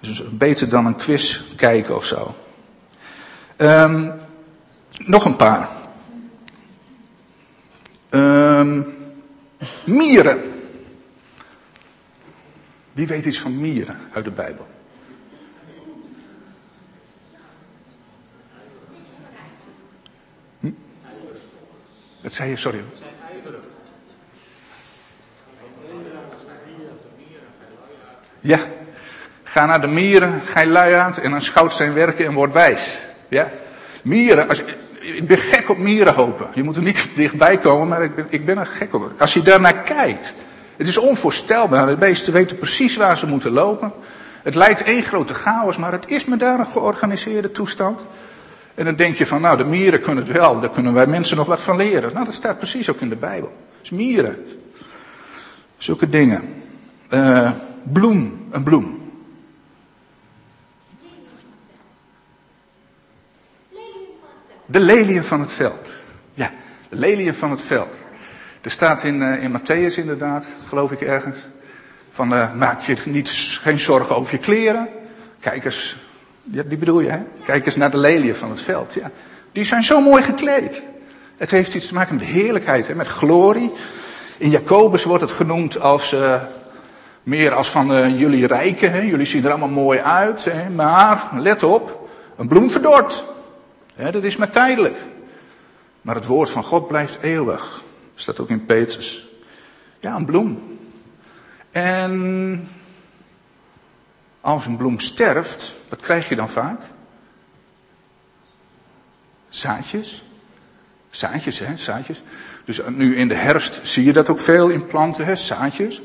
Dus 0.00 0.30
beter 0.30 0.68
dan 0.68 0.86
een 0.86 0.96
quiz 0.96 1.40
kijken 1.56 1.96
of 1.96 2.04
zo. 2.04 2.34
Um, 3.56 4.12
nog 4.98 5.24
een 5.24 5.36
paar. 5.36 5.68
Um, 8.10 8.94
mieren. 9.84 10.40
Wie 12.92 13.06
weet 13.06 13.24
iets 13.24 13.40
van 13.40 13.60
mieren 13.60 13.98
uit 14.12 14.24
de 14.24 14.30
Bijbel? 14.30 14.68
Hm? 20.60 20.70
Dat 22.22 22.32
zei 22.32 22.50
je, 22.50 22.56
sorry. 22.56 22.82
Ja. 28.40 28.58
Ga 29.42 29.66
naar 29.66 29.80
de 29.80 29.86
mieren, 29.86 30.40
ga 30.44 30.66
lui 30.66 30.94
uit 30.94 31.18
en 31.18 31.30
dan 31.30 31.42
schout 31.42 31.74
zijn 31.74 31.94
werken 31.94 32.26
en 32.26 32.32
word 32.32 32.52
wijs. 32.52 32.98
Ja. 33.28 33.50
Mieren, 34.02 34.48
als, 34.48 34.62
ik 35.00 35.26
ben 35.26 35.38
gek 35.38 35.68
op 35.68 35.78
mierenhopen. 35.78 36.48
Je 36.54 36.62
moet 36.62 36.76
er 36.76 36.82
niet 36.82 37.10
dichtbij 37.16 37.58
komen, 37.58 37.88
maar 37.88 38.02
ik 38.02 38.14
ben, 38.14 38.26
ik 38.28 38.46
ben 38.46 38.58
er 38.58 38.66
gek 38.66 38.94
op. 38.94 39.12
Als 39.18 39.34
je 39.34 39.42
daarnaar 39.42 39.74
kijkt, 39.74 40.34
het 40.76 40.86
is 40.86 40.96
onvoorstelbaar. 40.96 41.86
De 41.86 41.96
beesten 41.96 42.32
weten 42.32 42.58
precies 42.58 42.96
waar 42.96 43.18
ze 43.18 43.26
moeten 43.26 43.50
lopen. 43.50 43.92
Het 44.42 44.54
lijkt 44.54 44.82
één 44.82 45.02
grote 45.02 45.34
chaos, 45.34 45.76
maar 45.76 45.92
het 45.92 46.08
is 46.08 46.24
me 46.24 46.36
daar 46.36 46.58
een 46.58 46.70
georganiseerde 46.70 47.50
toestand. 47.50 48.00
En 48.74 48.84
dan 48.84 48.96
denk 48.96 49.16
je 49.16 49.26
van, 49.26 49.40
nou, 49.40 49.56
de 49.56 49.64
mieren 49.64 50.00
kunnen 50.00 50.24
het 50.24 50.32
wel, 50.32 50.60
daar 50.60 50.70
kunnen 50.70 50.94
wij 50.94 51.06
mensen 51.06 51.36
nog 51.36 51.46
wat 51.46 51.60
van 51.60 51.76
leren. 51.76 52.12
Nou, 52.12 52.24
dat 52.24 52.34
staat 52.34 52.58
precies 52.58 52.90
ook 52.90 53.00
in 53.00 53.08
de 53.08 53.16
Bijbel. 53.16 53.52
Mieren. 53.90 54.46
Zulke 55.76 56.06
dingen. 56.06 56.62
Uh, 57.10 57.50
bloem, 57.82 58.46
een 58.50 58.62
bloem. 58.62 59.12
De 64.66 64.80
leliën 64.80 65.24
van 65.24 65.40
het 65.40 65.52
veld. 65.52 65.88
Ja, 66.34 66.50
de 66.88 66.96
leliën 66.96 67.34
van 67.34 67.50
het 67.50 67.62
veld. 67.62 67.96
Er 68.60 68.70
staat 68.70 69.04
in, 69.04 69.20
uh, 69.20 69.42
in 69.42 69.58
Matthäus 69.58 69.94
inderdaad, 69.94 70.46
geloof 70.68 70.92
ik 70.92 71.00
ergens, 71.00 71.36
van 72.10 72.32
uh, 72.32 72.54
maak 72.54 72.80
je 72.80 72.96
niet, 73.04 73.28
geen 73.60 73.78
zorgen 73.78 74.16
over 74.16 74.34
je 74.34 74.40
kleren. 74.40 74.88
Kijk 75.40 75.64
eens, 75.64 75.96
ja, 76.42 76.62
die 76.62 76.78
bedoel 76.78 77.00
je 77.00 77.10
hè? 77.10 77.18
Kijk 77.44 77.66
eens 77.66 77.76
naar 77.76 77.90
de 77.90 77.98
leliën 77.98 78.36
van 78.36 78.50
het 78.50 78.60
veld. 78.60 78.94
Ja, 78.94 79.10
die 79.52 79.64
zijn 79.64 79.82
zo 79.82 80.00
mooi 80.00 80.22
gekleed. 80.22 80.82
Het 81.36 81.50
heeft 81.50 81.74
iets 81.74 81.86
te 81.86 81.94
maken 81.94 82.14
met 82.14 82.24
heerlijkheid, 82.24 82.86
hè, 82.86 82.94
met 82.94 83.06
glorie. 83.06 83.72
In 84.38 84.50
Jacobus 84.50 85.04
wordt 85.04 85.22
het 85.22 85.32
genoemd 85.32 85.80
als 85.80 86.12
uh, 86.12 86.42
meer 87.22 87.54
als 87.54 87.68
van 87.68 87.92
uh, 87.92 88.18
jullie 88.18 88.46
rijken. 88.46 88.92
Hè? 88.92 89.00
Jullie 89.00 89.26
zien 89.26 89.44
er 89.44 89.50
allemaal 89.50 89.68
mooi 89.68 89.98
uit. 89.98 90.44
Hè? 90.44 90.70
Maar 90.70 91.28
let 91.34 91.62
op, 91.62 92.08
een 92.36 92.48
bloem 92.48 92.70
verdort. 92.70 93.24
Hè, 93.94 94.10
dat 94.10 94.22
is 94.22 94.36
maar 94.36 94.50
tijdelijk. 94.50 94.96
Maar 96.02 96.14
het 96.14 96.26
woord 96.26 96.50
van 96.50 96.64
God 96.64 96.88
blijft 96.88 97.22
eeuwig. 97.22 97.82
Dat 98.12 98.22
staat 98.22 98.40
ook 98.40 98.48
in 98.48 98.64
Petrus. 98.64 99.28
Ja, 100.00 100.16
een 100.16 100.24
bloem. 100.24 100.78
En 101.70 102.68
als 104.40 104.66
een 104.66 104.76
bloem 104.76 105.00
sterft, 105.00 105.74
wat 105.88 106.00
krijg 106.00 106.28
je 106.28 106.36
dan 106.36 106.48
vaak? 106.48 106.80
Zaadjes. 109.48 110.22
Zaadjes, 111.10 111.58
hè, 111.58 111.76
zaadjes. 111.76 112.22
Dus 112.64 112.80
nu 112.88 113.16
in 113.16 113.28
de 113.28 113.34
herfst 113.34 113.80
zie 113.82 114.04
je 114.04 114.12
dat 114.12 114.28
ook 114.28 114.38
veel 114.38 114.68
in 114.68 114.86
planten, 114.86 115.24
hè, 115.24 115.36
zaadjes. 115.36 116.02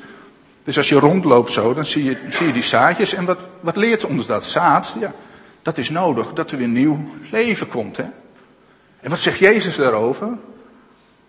Dus 0.64 0.78
als 0.78 0.90
je 0.90 1.00
rondloopt 1.00 1.52
zo, 1.52 1.74
dan 1.74 1.86
zie 1.86 2.04
je, 2.04 2.18
zie 2.30 2.48
je 2.48 2.54
die 2.54 2.64
zaadjes. 2.64 3.14
En 3.14 3.26
wat, 3.26 3.40
wat 3.60 3.76
leert 3.76 4.06
ons 4.06 4.28
dat 4.28 4.46
zaad? 4.46 4.96
Ja, 5.00 5.14
dat 5.62 5.78
is 5.78 5.90
nodig, 5.90 6.34
dat 6.34 6.52
er 6.52 6.58
weer 6.58 6.68
nieuw 6.68 7.06
leven 7.32 7.68
komt. 7.68 7.98
Hè? 7.98 8.06
En 9.00 9.10
wat 9.10 9.20
zegt 9.20 9.40
Jezus 9.40 9.76
daarover? 9.76 10.38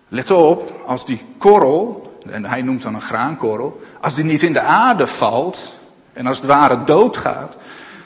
Let 0.09 0.31
op, 0.31 0.83
als 0.87 1.07
die 1.07 1.25
korrel, 1.39 2.19
en 2.29 2.45
hij 2.45 2.63
noemt 2.63 2.83
dan 2.83 2.95
een 2.95 3.01
graankorrel, 3.01 3.81
als 4.01 4.15
die 4.15 4.25
niet 4.25 4.43
in 4.43 4.53
de 4.53 4.61
aarde 4.61 5.07
valt 5.07 5.75
en 6.17 6.27
als 6.27 6.39
het 6.39 6.47
ware 6.47 6.85
doodgaat, 6.85 7.57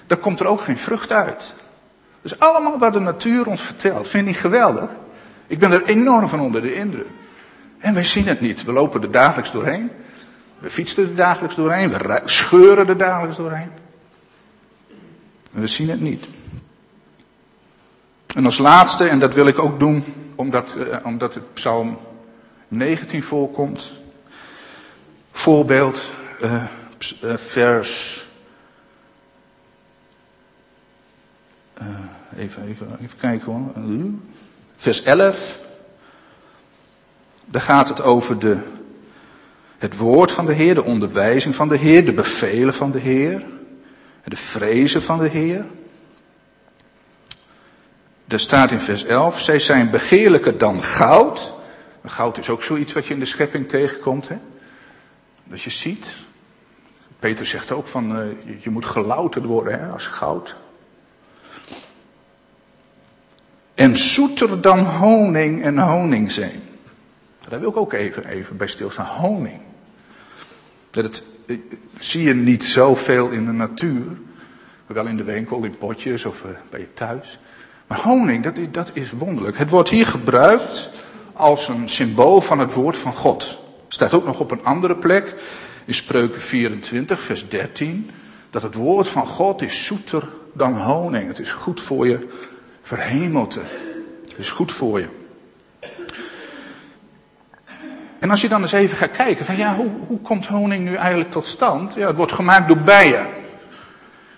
dan 0.07 0.21
komt 0.21 0.41
er 0.41 0.47
ook 0.47 0.61
geen 0.61 0.79
vrucht 0.79 1.13
uit. 1.13 1.55
Dus 2.23 2.39
allemaal 2.39 2.79
wat 2.79 2.93
de 2.93 3.01
natuur 3.01 3.47
ons 3.47 3.61
vertelt, 3.61 4.09
vind 4.09 4.29
ik 4.29 4.37
geweldig. 4.37 4.91
Ik 5.47 5.59
ben 5.59 5.73
er 5.73 5.85
enorm 5.85 6.29
van 6.29 6.41
onder 6.41 6.63
de 6.63 6.75
indruk. 6.75 7.07
En 7.79 7.95
wij 7.95 8.05
zien 8.05 8.27
het 8.27 8.41
niet. 8.41 8.65
We 8.65 8.73
lopen 8.73 9.03
er 9.03 9.11
dagelijks 9.11 9.53
doorheen. 9.53 9.91
We 10.59 10.71
fietsen 10.71 11.03
er 11.03 11.15
dagelijks 11.15 11.55
doorheen. 11.55 11.89
We 11.89 12.21
scheuren 12.25 12.89
er 12.89 12.99
dagelijks 12.99 13.37
doorheen. 13.37 13.71
En 15.53 15.61
we 15.61 15.67
zien 15.67 15.91
het 15.91 16.01
niet. 16.01 16.27
En 18.35 18.45
als 18.45 18.59
laatste, 18.59 19.09
en 19.09 19.19
dat 19.19 19.35
wil 19.35 19.47
ik 19.47 19.59
ook 19.59 19.79
doen 19.79 20.05
omdat, 20.35 20.77
uh, 20.79 20.97
omdat 21.03 21.35
het 21.35 21.55
Psalm 21.55 21.99
19 22.69 23.23
voorkomt. 23.23 23.93
Voorbeeld, 25.31 26.11
uh, 27.25 27.37
vers. 27.37 28.25
even, 32.37 32.69
even, 32.69 32.99
even 33.03 33.19
kijken 33.19 33.53
hoor. 33.53 33.73
Vers 34.77 35.03
11. 35.03 35.61
Daar 37.45 37.63
gaat 37.63 37.89
het 37.89 38.03
over 38.03 38.39
de, 38.39 38.59
het 39.79 39.97
woord 39.97 40.31
van 40.31 40.47
de 40.47 40.53
Heer, 40.53 40.75
de 40.75 40.85
onderwijzing 40.85 41.55
van 41.55 41.69
de 41.69 41.77
Heer, 41.77 42.05
de 42.05 42.13
bevelen 42.13 42.75
van 42.75 42.91
de 42.91 42.99
Heer, 42.99 43.45
de 44.25 44.37
vrezen 44.37 45.03
van 45.03 45.19
de 45.19 45.29
Heer. 45.29 45.65
Er 48.29 48.41
staat 48.41 48.71
in 48.71 48.81
vers 48.81 49.05
11, 49.05 49.41
zij 49.41 49.59
zijn 49.59 49.91
begeerlijker 49.91 50.59
dan 50.59 50.83
goud. 50.83 51.53
Goud 52.05 52.39
is 52.39 52.49
ook 52.49 52.63
zoiets 52.63 52.93
wat 52.93 53.07
je 53.07 53.15
in 53.15 53.21
de 53.21 53.27
schepping 53.27 53.69
tegenkomt. 53.69 54.29
Hè? 54.29 54.37
Dat 55.45 55.63
je 55.63 55.71
ziet. 55.71 56.17
Peter 57.21 57.47
zegt 57.47 57.73
ook 57.73 57.87
van, 57.87 58.19
uh, 58.19 58.27
je 58.59 58.71
moet 58.71 58.87
gelouterd 58.87 59.45
worden 59.45 59.81
hè, 59.81 59.89
als 59.89 60.07
goud. 60.07 60.57
En 63.75 63.97
zoeter 63.97 64.61
dan 64.61 64.79
honing 64.79 65.63
en 65.63 65.79
honingzeem. 65.79 66.63
Daar 67.49 67.61
wil 67.61 67.69
ik 67.69 67.77
ook 67.77 67.93
even, 67.93 68.25
even 68.25 68.57
bij 68.57 68.67
stilstaan. 68.67 69.07
Honing. 69.07 69.61
Dat 70.91 71.23
eh, 71.47 71.57
zie 71.99 72.23
je 72.23 72.35
niet 72.35 72.65
zoveel 72.65 73.29
in 73.29 73.45
de 73.45 73.53
natuur. 73.53 74.07
Wel 74.87 75.07
in 75.07 75.17
de 75.17 75.25
winkel, 75.25 75.65
in 75.65 75.79
potjes 75.79 76.25
of 76.25 76.45
uh, 76.45 76.51
bij 76.71 76.81
je 76.81 76.93
thuis. 76.95 77.39
Maar 77.87 78.01
honing, 78.01 78.43
dat 78.45 78.59
is, 78.59 78.71
dat 78.71 78.91
is 78.93 79.11
wonderlijk. 79.11 79.59
Het 79.59 79.71
wordt 79.71 79.89
hier 79.89 80.07
gebruikt 80.07 80.91
als 81.33 81.69
een 81.69 81.89
symbool 81.89 82.41
van 82.41 82.59
het 82.59 82.75
woord 82.75 82.97
van 82.97 83.15
God. 83.15 83.59
Staat 83.89 84.15
ook 84.15 84.25
nog 84.25 84.41
op 84.41 84.51
een 84.51 84.65
andere 84.65 84.97
plek, 84.97 85.35
in 85.85 85.95
Spreuken 85.95 86.41
24, 86.41 87.23
vers 87.23 87.49
13, 87.49 88.11
dat 88.51 88.63
het 88.63 88.75
woord 88.75 89.09
van 89.09 89.27
God 89.27 89.63
is 89.63 89.85
zoeter 89.85 90.29
dan 90.53 90.77
honing. 90.77 91.27
Het 91.27 91.39
is 91.39 91.53
goed 91.53 91.81
voor 91.81 92.09
je 92.09 92.29
verhemelte. 92.83 93.61
Het 94.29 94.39
is 94.39 94.51
goed 94.51 94.73
voor 94.73 94.99
je. 94.99 95.09
En 98.19 98.31
als 98.31 98.41
je 98.41 98.49
dan 98.49 98.63
eens 98.63 98.73
even 98.73 98.97
gaat 98.97 99.11
kijken 99.11 99.45
van 99.45 99.57
ja, 99.57 99.75
hoe, 99.75 99.91
hoe 100.07 100.21
komt 100.21 100.47
honing 100.47 100.85
nu 100.85 100.95
eigenlijk 100.95 101.31
tot 101.31 101.47
stand? 101.47 101.95
Ja, 101.95 102.07
het 102.07 102.17
wordt 102.17 102.33
gemaakt 102.33 102.69
door 102.69 102.79
bijen. 102.79 103.27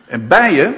En 0.06 0.26
bijen, 0.28 0.74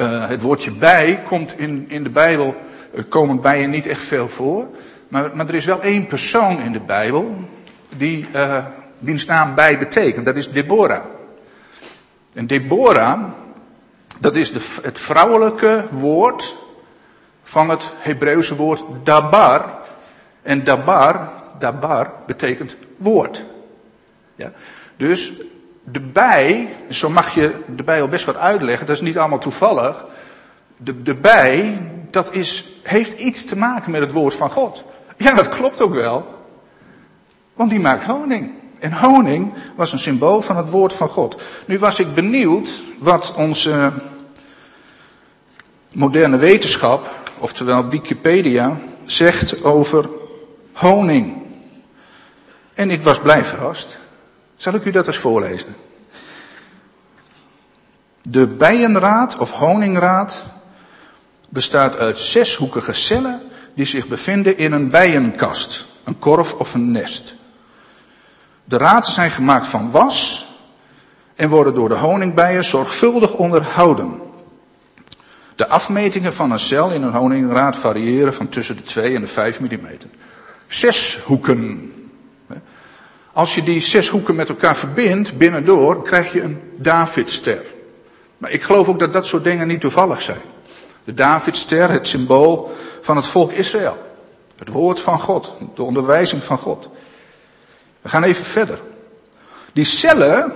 uh, 0.00 0.28
het 0.28 0.42
woordje 0.42 0.70
bij 0.70 1.22
komt 1.24 1.58
in, 1.58 1.84
in 1.88 2.02
de 2.02 2.10
Bijbel, 2.10 2.56
uh, 2.94 3.02
komen 3.08 3.40
bijen 3.40 3.70
niet 3.70 3.86
echt 3.86 4.00
veel 4.00 4.28
voor. 4.28 4.66
Maar, 5.08 5.36
maar 5.36 5.48
er 5.48 5.54
is 5.54 5.64
wel 5.64 5.82
één 5.82 6.06
persoon 6.06 6.60
in 6.60 6.72
de 6.72 6.80
Bijbel 6.80 7.44
die, 7.96 8.26
uh, 8.34 8.64
wiens 9.06 9.26
naam 9.26 9.54
bij 9.54 9.78
betekent. 9.78 10.24
Dat 10.24 10.36
is 10.36 10.50
Deborah. 10.50 11.04
En 12.32 12.46
Deborah, 12.46 13.20
dat 14.18 14.34
is 14.34 14.52
de, 14.52 14.80
het 14.82 14.98
vrouwelijke 14.98 15.84
woord 15.90 16.54
van 17.42 17.68
het 17.70 17.92
Hebreeuwse 17.96 18.56
woord 18.56 18.84
dabar. 19.02 19.70
En 20.42 20.64
dabar, 20.64 21.30
dabar 21.58 22.12
betekent 22.26 22.76
woord. 22.96 23.44
Ja? 24.34 24.52
Dus 24.96 25.32
de 25.84 26.00
bij, 26.00 26.74
zo 26.90 27.10
mag 27.10 27.34
je 27.34 27.54
de 27.76 27.82
bij 27.82 28.00
al 28.00 28.08
best 28.08 28.24
wat 28.24 28.36
uitleggen, 28.36 28.86
dat 28.86 28.96
is 28.96 29.02
niet 29.02 29.18
allemaal 29.18 29.38
toevallig. 29.38 30.04
De, 30.76 31.02
de 31.02 31.14
bij, 31.14 31.80
dat 32.10 32.32
is, 32.32 32.68
heeft 32.82 33.18
iets 33.18 33.44
te 33.44 33.56
maken 33.56 33.90
met 33.90 34.00
het 34.00 34.12
woord 34.12 34.34
van 34.34 34.50
God. 34.50 34.84
Ja, 35.16 35.34
dat 35.34 35.48
klopt 35.48 35.80
ook 35.80 35.94
wel. 35.94 36.34
Want 37.54 37.70
die 37.70 37.80
maakt 37.80 38.04
honing. 38.04 38.52
En 38.78 38.92
honing 38.92 39.52
was 39.74 39.92
een 39.92 39.98
symbool 39.98 40.40
van 40.40 40.56
het 40.56 40.70
woord 40.70 40.92
van 40.92 41.08
God. 41.08 41.42
Nu 41.64 41.78
was 41.78 41.98
ik 41.98 42.14
benieuwd 42.14 42.80
wat 42.98 43.34
onze 43.36 43.92
moderne 45.92 46.36
wetenschap, 46.36 47.30
oftewel 47.38 47.88
Wikipedia, 47.88 48.76
zegt 49.04 49.64
over 49.64 50.08
honing. 50.72 51.42
En 52.74 52.90
ik 52.90 53.02
was 53.02 53.20
blij 53.20 53.44
verrast. 53.44 53.98
Zal 54.56 54.74
ik 54.74 54.84
u 54.84 54.90
dat 54.90 55.06
eens 55.06 55.16
voorlezen? 55.16 55.76
De 58.22 58.46
bijenraad 58.46 59.38
of 59.38 59.50
honingraad 59.50 60.36
bestaat 61.48 61.96
uit 61.96 62.18
zeshoekige 62.18 62.92
cellen 62.92 63.42
die 63.74 63.84
zich 63.84 64.06
bevinden 64.06 64.58
in 64.58 64.72
een 64.72 64.90
bijenkast, 64.90 65.84
een 66.04 66.18
korf 66.18 66.54
of 66.54 66.74
een 66.74 66.90
nest. 66.90 67.34
De 68.68 68.76
raten 68.76 69.12
zijn 69.12 69.30
gemaakt 69.30 69.66
van 69.66 69.90
was 69.90 70.46
en 71.34 71.48
worden 71.48 71.74
door 71.74 71.88
de 71.88 71.94
honingbijen 71.94 72.64
zorgvuldig 72.64 73.32
onderhouden. 73.32 74.20
De 75.56 75.68
afmetingen 75.68 76.32
van 76.32 76.50
een 76.50 76.58
cel 76.58 76.90
in 76.90 77.02
een 77.02 77.12
honingraad 77.12 77.76
variëren 77.76 78.34
van 78.34 78.48
tussen 78.48 78.76
de 78.76 78.82
2 78.82 79.14
en 79.14 79.20
de 79.20 79.26
5 79.26 79.60
mm. 79.60 79.86
Zes 80.66 81.18
hoeken. 81.24 81.92
Als 83.32 83.54
je 83.54 83.62
die 83.62 83.80
zes 83.80 84.08
hoeken 84.08 84.34
met 84.34 84.48
elkaar 84.48 84.76
verbindt, 84.76 85.38
binnendoor, 85.38 86.02
krijg 86.02 86.32
je 86.32 86.42
een 86.42 86.60
Davidster. 86.76 87.62
Maar 88.38 88.50
ik 88.50 88.62
geloof 88.62 88.88
ook 88.88 88.98
dat 88.98 89.12
dat 89.12 89.26
soort 89.26 89.44
dingen 89.44 89.66
niet 89.66 89.80
toevallig 89.80 90.22
zijn. 90.22 90.40
De 91.04 91.14
Davidster, 91.14 91.90
het 91.90 92.08
symbool 92.08 92.74
van 93.00 93.16
het 93.16 93.26
volk 93.26 93.52
Israël. 93.52 93.96
Het 94.56 94.68
woord 94.68 95.00
van 95.00 95.20
God, 95.20 95.54
de 95.74 95.82
onderwijzing 95.82 96.42
van 96.42 96.58
God. 96.58 96.88
We 98.06 98.12
gaan 98.12 98.22
even 98.22 98.44
verder. 98.44 98.80
Die 99.72 99.84
cellen, 99.84 100.52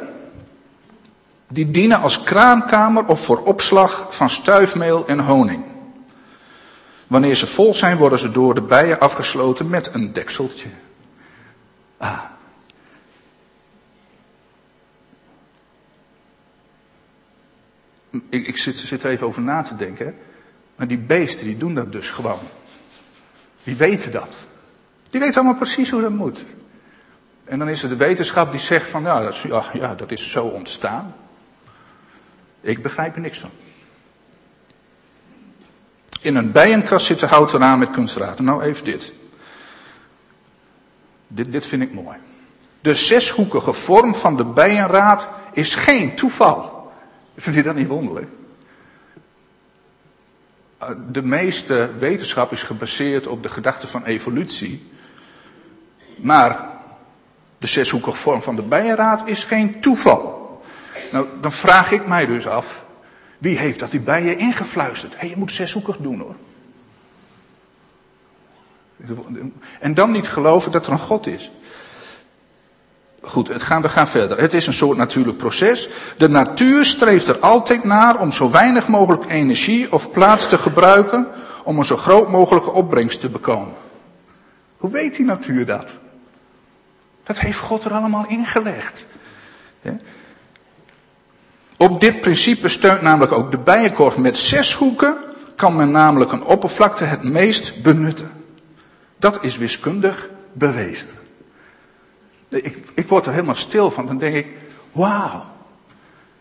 die 1.49 1.71
dienen 1.71 2.01
als 2.01 2.23
kraamkamer 2.23 3.07
of 3.07 3.25
voor 3.25 3.45
opslag 3.45 4.07
van 4.15 4.31
stuifmeel 4.31 5.07
en 5.07 5.19
honing. 5.19 5.65
Wanneer 7.07 7.35
ze 7.35 7.47
vol 7.47 7.75
zijn, 7.75 7.97
worden 7.97 8.19
ze 8.19 8.31
door 8.31 8.55
de 8.55 8.63
bijen 8.63 9.01
afgesloten 9.01 9.71
met 9.71 9.95
een 9.95 10.13
dekseltje. 10.13 10.69
Ah. 11.97 12.21
Ik, 18.11 18.47
ik 18.47 18.57
zit, 18.57 18.77
zit, 18.77 19.03
er 19.03 19.11
even 19.11 19.27
over 19.27 19.43
na 19.43 19.63
te 19.63 19.77
denken. 19.77 20.17
Maar 20.77 20.89
die 20.89 20.99
beesten 20.99 21.47
die 21.47 21.57
doen 21.57 21.75
dat 21.75 21.93
dus 21.93 22.11
gewoon. 22.11 22.41
Die 23.63 23.77
weten 23.77 24.13
dat. 24.13 24.35
Die 25.11 25.21
weten 25.21 25.35
allemaal 25.35 25.59
precies 25.59 25.91
hoe 25.91 26.01
dat 26.01 26.11
moet. 26.11 26.45
En 27.51 27.59
dan 27.59 27.69
is 27.69 27.83
er 27.83 27.89
de 27.89 27.97
wetenschap 27.97 28.51
die 28.51 28.61
zegt 28.61 28.91
van 28.91 29.03
ja, 29.03 29.21
dat 29.21 29.35
is, 29.35 29.45
ja, 29.73 29.95
dat 29.95 30.11
is 30.11 30.31
zo 30.31 30.45
ontstaan. 30.45 31.15
Ik 32.61 32.83
begrijp 32.83 33.15
er 33.15 33.21
niks 33.21 33.39
van. 33.39 33.51
In 36.21 36.37
een 36.37 36.53
bijenkast 36.53 37.07
zitten 37.07 37.29
houten 37.29 37.63
aan 37.63 37.79
met 37.79 37.91
kunstraten. 37.91 38.45
Nou 38.45 38.63
even 38.63 38.85
dit. 38.85 39.13
dit. 41.27 41.53
Dit 41.53 41.67
vind 41.67 41.83
ik 41.83 41.93
mooi. 41.93 42.17
De 42.81 42.95
zeshoekige 42.95 43.73
vorm 43.73 44.15
van 44.15 44.37
de 44.37 44.45
bijenraad 44.45 45.29
is 45.53 45.75
geen 45.75 46.17
toeval. 46.17 46.93
Vind 47.37 47.57
je 47.57 47.63
dat 47.63 47.75
niet 47.75 47.89
wonderlijk? 47.89 48.29
De 51.11 51.23
meeste 51.23 51.91
wetenschap 51.99 52.53
is 52.53 52.63
gebaseerd 52.63 53.27
op 53.27 53.43
de 53.43 53.49
gedachte 53.49 53.89
van 53.89 54.05
evolutie. 54.05 54.91
Maar 56.17 56.70
de 57.61 57.67
zeshoekige 57.67 58.17
vorm 58.17 58.43
van 58.43 58.57
de 58.57 58.63
bijenraad 58.63 59.23
is 59.25 59.45
geen 59.45 59.81
toeval. 59.81 60.61
Nou, 61.13 61.27
dan 61.41 61.53
vraag 61.53 61.93
ik 61.93 62.07
mij 62.07 62.27
dus 62.27 62.47
af, 62.47 62.85
wie 63.39 63.59
heeft 63.59 63.79
dat 63.79 63.91
die 63.91 64.01
bijen 64.01 64.39
ingefluisterd? 64.39 65.15
Hé, 65.17 65.27
je 65.27 65.37
moet 65.37 65.53
zeshoekig 65.53 65.97
doen 65.97 66.19
hoor. 66.19 66.35
En 69.81 69.95
dan 69.95 70.11
niet 70.11 70.29
geloven 70.29 70.73
dat 70.73 70.87
er 70.87 70.93
een 70.93 70.99
God 70.99 71.27
is. 71.27 71.51
Goed, 73.23 73.49
het 73.49 73.63
gaan, 73.63 73.83
we 73.83 73.89
gaan 73.89 74.09
verder. 74.09 74.41
Het 74.41 74.55
is 74.55 74.67
een 74.67 74.73
soort 74.73 74.97
natuurlijk 74.97 75.39
proces. 75.39 75.89
De 76.17 76.29
natuur 76.29 76.85
streeft 76.85 77.29
er 77.29 77.39
altijd 77.39 77.85
naar 77.85 78.21
om 78.21 78.33
zo 78.33 78.51
weinig 78.51 78.89
mogelijk 78.89 79.31
energie 79.31 79.93
of 79.93 80.13
plaats 80.13 80.49
te 80.49 80.59
gebruiken 80.59 81.27
om 81.65 81.79
een 81.79 81.85
zo 81.85 81.97
groot 81.97 82.31
mogelijke 82.31 82.71
opbrengst 82.71 83.21
te 83.21 83.29
bekomen. 83.29 83.75
Hoe 84.79 84.91
weet 84.91 85.17
die 85.17 85.27
natuur 85.27 85.67
dat? 85.67 85.87
Dat 87.31 87.39
heeft 87.41 87.59
God 87.59 87.85
er 87.85 87.93
allemaal 87.93 88.25
ingelegd. 88.29 89.07
Op 91.77 92.01
dit 92.01 92.21
principe 92.21 92.69
steunt 92.69 93.03
namelijk 93.03 93.33
ook 93.33 93.51
de 93.51 93.59
bijenkorf. 93.59 94.17
Met 94.17 94.39
zes 94.39 94.75
hoeken 94.75 95.17
kan 95.57 95.77
men 95.77 95.91
namelijk 95.91 96.33
een 96.33 96.45
oppervlakte 96.45 97.05
het 97.05 97.23
meest 97.23 97.83
benutten. 97.83 98.31
Dat 99.19 99.45
is 99.45 99.57
wiskundig 99.57 100.29
bewezen. 100.53 101.07
Ik, 102.49 102.79
ik 102.95 103.09
word 103.09 103.27
er 103.27 103.33
helemaal 103.33 103.55
stil 103.55 103.91
van. 103.91 104.07
Dan 104.07 104.19
denk 104.19 104.35
ik, 104.35 104.47
wauw. 104.93 105.45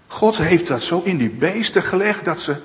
God 0.08 0.38
heeft 0.38 0.67
dat 0.67 0.82
zo 0.82 1.02
in 1.04 1.17
die 1.17 1.30
beesten 1.30 1.84
gelegd 1.84 2.25
dat 2.25 2.41
ze 2.41 2.56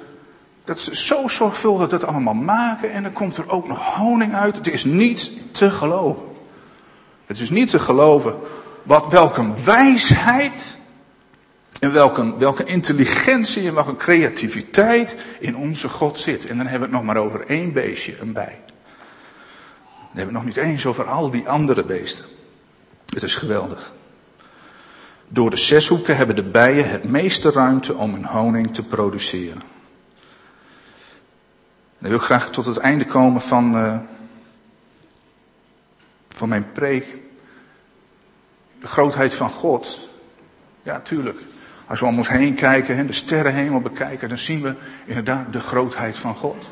Dat 0.64 0.80
ze 0.80 0.96
zo 0.96 1.28
zorgvuldig 1.28 1.88
dat 1.88 2.04
allemaal 2.04 2.34
maken 2.34 2.92
en 2.92 3.02
dan 3.02 3.12
komt 3.12 3.36
er 3.36 3.50
ook 3.50 3.68
nog 3.68 3.94
honing 3.94 4.34
uit. 4.34 4.56
Het 4.56 4.68
is 4.68 4.84
niet 4.84 5.30
te 5.50 5.70
geloven. 5.70 6.32
Het 7.26 7.40
is 7.40 7.50
niet 7.50 7.70
te 7.70 7.78
geloven 7.78 8.34
wat, 8.82 9.06
welke 9.06 9.52
wijsheid 9.64 10.78
en 11.80 11.92
welke, 11.92 12.38
welke 12.38 12.64
intelligentie 12.64 13.68
en 13.68 13.74
welke 13.74 13.96
creativiteit 13.96 15.16
in 15.40 15.56
onze 15.56 15.88
God 15.88 16.18
zit. 16.18 16.46
En 16.46 16.56
dan 16.56 16.66
hebben 16.66 16.88
we 16.88 16.96
het 16.96 17.04
nog 17.04 17.14
maar 17.14 17.24
over 17.24 17.46
één 17.46 17.72
beestje, 17.72 18.18
een 18.20 18.32
bij. 18.32 18.58
Dan 18.64 20.06
hebben 20.12 20.14
we 20.14 20.22
het 20.22 20.32
nog 20.32 20.44
niet 20.44 20.56
eens 20.56 20.86
over 20.86 21.04
al 21.04 21.30
die 21.30 21.48
andere 21.48 21.84
beesten. 21.84 22.24
Het 23.08 23.22
is 23.22 23.34
geweldig. 23.34 23.92
Door 25.28 25.50
de 25.50 25.56
zeshoeken 25.56 26.16
hebben 26.16 26.36
de 26.36 26.42
bijen 26.42 26.90
het 26.90 27.04
meeste 27.04 27.50
ruimte 27.50 27.94
om 27.94 28.12
hun 28.12 28.24
honing 28.24 28.74
te 28.74 28.82
produceren. 28.82 29.62
Dan 31.98 32.10
wil 32.10 32.18
ik 32.18 32.24
graag 32.24 32.50
tot 32.50 32.66
het 32.66 32.76
einde 32.76 33.04
komen 33.04 33.40
van, 33.40 33.76
uh, 33.76 33.96
van 36.36 36.48
mijn 36.48 36.72
preek. 36.72 37.16
De 38.80 38.86
grootheid 38.86 39.34
van 39.34 39.50
God. 39.50 40.08
Ja, 40.82 41.00
tuurlijk. 41.00 41.40
Als 41.86 42.00
we 42.00 42.06
om 42.06 42.16
ons 42.16 42.28
heen 42.28 42.54
kijken, 42.54 43.06
de 43.06 43.12
sterrenhemel 43.12 43.80
bekijken, 43.80 44.28
dan 44.28 44.38
zien 44.38 44.62
we 44.62 44.74
inderdaad 45.04 45.52
de 45.52 45.60
grootheid 45.60 46.16
van 46.16 46.34
God. 46.34 46.64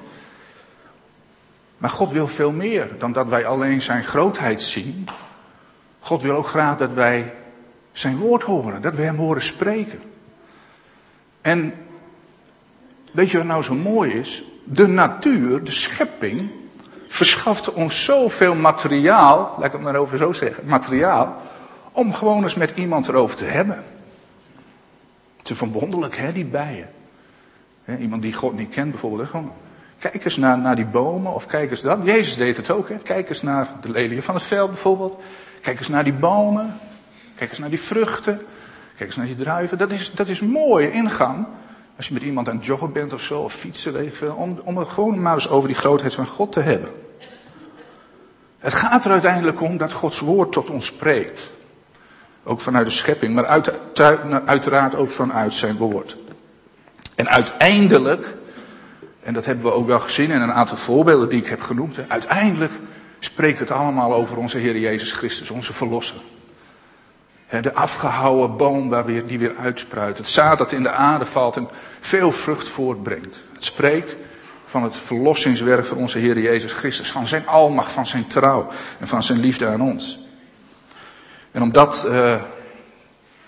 Maar 1.79 1.90
God 1.90 2.12
wil 2.12 2.29
veel 2.29 2.53
meer 2.53 2.98
dan 2.98 3.12
dat 3.12 3.29
wij 3.29 3.46
alleen 3.46 3.83
zijn 3.83 4.05
grootheid 4.05 4.62
zien. 4.62 5.09
God 6.01 6.22
wil 6.22 6.37
ook 6.37 6.46
graag 6.46 6.77
dat 6.77 6.92
wij 6.92 7.33
zijn 7.92 8.16
woord 8.16 8.42
horen, 8.42 8.83
dat 8.83 8.94
we 8.94 9.03
hem 9.03 9.16
horen 9.16 9.42
spreken. 9.42 10.01
En 11.40 11.75
weet 13.12 13.31
je 13.31 13.37
wat 13.37 13.46
nou 13.46 13.62
zo 13.62 13.75
mooi 13.75 14.12
is? 14.12 14.42
De 14.64 14.87
natuur, 14.87 15.64
de 15.64 15.70
schepping, 15.70 16.51
verschaft 17.12 17.72
ons 17.72 18.05
zoveel 18.05 18.55
materiaal, 18.55 19.55
laat 19.57 19.66
ik 19.66 19.72
het 19.72 19.81
maar 19.81 19.96
over 19.96 20.18
zo 20.18 20.33
zeggen, 20.33 20.64
materiaal, 20.66 21.37
om 21.92 22.14
gewoon 22.14 22.42
eens 22.42 22.55
met 22.55 22.72
iemand 22.75 23.09
erover 23.09 23.37
te 23.37 23.44
hebben. 23.44 23.85
Te 25.42 25.55
verwonderlijk, 25.55 26.16
hè, 26.16 26.33
die 26.33 26.44
bijen. 26.44 26.88
iemand 27.98 28.22
die 28.22 28.33
God 28.33 28.57
niet 28.57 28.68
kent 28.68 28.90
bijvoorbeeld. 28.90 29.29
Gewoon, 29.29 29.53
kijk 29.98 30.25
eens 30.25 30.37
naar, 30.37 30.59
naar 30.59 30.77
die 30.77 30.85
bomen 30.85 31.35
of 31.35 31.46
kijk 31.46 31.70
eens 31.70 31.81
dat. 31.81 31.98
Jezus 32.03 32.37
deed 32.37 32.57
het 32.57 32.70
ook. 32.70 32.88
Hè. 32.88 32.96
Kijk 32.96 33.29
eens 33.29 33.42
naar 33.42 33.68
de 33.81 33.90
leliën 33.90 34.22
van 34.22 34.35
het 34.35 34.44
veld 34.44 34.70
bijvoorbeeld. 34.70 35.20
Kijk 35.61 35.79
eens 35.79 35.88
naar 35.88 36.05
die 36.05 36.12
bomen. 36.12 36.79
Kijk 37.35 37.51
eens 37.51 37.59
naar 37.59 37.70
die 37.70 37.81
vruchten. 37.81 38.46
Kijk 38.96 39.09
eens 39.09 39.16
naar 39.16 39.27
die 39.27 39.37
druiven. 39.37 39.79
Dat 39.79 39.92
is, 39.92 40.12
dat 40.14 40.29
is 40.29 40.40
mooie 40.40 40.90
ingang. 40.90 41.46
Als 42.03 42.11
je 42.11 42.17
met 42.17 42.27
iemand 42.29 42.49
aan 42.49 42.57
het 42.57 42.65
joggen 42.65 42.93
bent 42.93 43.12
of 43.12 43.21
zo, 43.21 43.41
of 43.41 43.55
fietsen, 43.55 44.37
om, 44.37 44.61
om 44.65 44.77
het 44.77 44.88
gewoon 44.88 45.23
maar 45.23 45.35
eens 45.35 45.49
over 45.49 45.69
die 45.69 45.77
grootheid 45.77 46.15
van 46.15 46.27
God 46.27 46.53
te 46.53 46.61
hebben. 46.61 46.91
Het 48.59 48.73
gaat 48.73 49.05
er 49.05 49.11
uiteindelijk 49.11 49.61
om 49.61 49.77
dat 49.77 49.93
Gods 49.93 50.21
woord 50.21 50.53
tot 50.53 50.71
ons 50.71 50.87
spreekt. 50.87 51.51
Ook 52.45 52.61
vanuit 52.61 52.87
de 52.87 52.93
schepping, 52.93 53.35
maar 53.35 53.47
uit, 53.47 53.73
uiteraard 54.47 54.95
ook 54.95 55.11
vanuit 55.11 55.53
zijn 55.53 55.77
woord. 55.77 56.17
En 57.15 57.29
uiteindelijk, 57.29 58.35
en 59.23 59.35
dat 59.35 59.45
hebben 59.45 59.65
we 59.65 59.73
ook 59.73 59.87
wel 59.87 60.01
gezien 60.01 60.31
in 60.31 60.41
een 60.41 60.53
aantal 60.53 60.77
voorbeelden 60.77 61.29
die 61.29 61.41
ik 61.41 61.49
heb 61.49 61.61
genoemd, 61.61 61.99
uiteindelijk 62.09 62.73
spreekt 63.19 63.59
het 63.59 63.71
allemaal 63.71 64.15
over 64.15 64.37
onze 64.37 64.59
Heer 64.59 64.79
Jezus 64.79 65.12
Christus, 65.12 65.51
onze 65.51 65.73
Verlosser. 65.73 66.21
De 67.61 67.75
afgehouwen 67.75 68.57
boom 68.57 68.88
waar 68.88 69.05
weer, 69.05 69.27
die 69.27 69.38
weer 69.38 69.55
uitspruit. 69.59 70.19
Het 70.19 70.29
zaad 70.29 70.59
dat 70.59 70.73
in 70.73 70.83
de 70.83 70.91
aarde 70.91 71.27
valt 71.27 71.57
en 71.57 71.69
veel 72.01 72.33
vrucht 72.33 72.69
voortbrengt. 72.69 73.38
Het 73.53 73.65
spreekt 73.65 74.17
van 74.65 74.83
het 74.83 74.97
verlossingswerk 74.97 75.85
van 75.85 75.97
onze 75.97 76.19
Heer 76.19 76.38
Jezus 76.38 76.73
Christus. 76.73 77.11
Van 77.11 77.27
zijn 77.27 77.47
almacht, 77.47 77.93
van 77.93 78.07
zijn 78.07 78.27
trouw 78.27 78.69
en 78.99 79.09
van 79.09 79.23
zijn 79.23 79.41
liefde 79.41 79.67
aan 79.67 79.81
ons. 79.81 80.19
En 81.51 81.62
om 81.62 81.73
dat, 81.73 82.07
uh, 82.09 82.35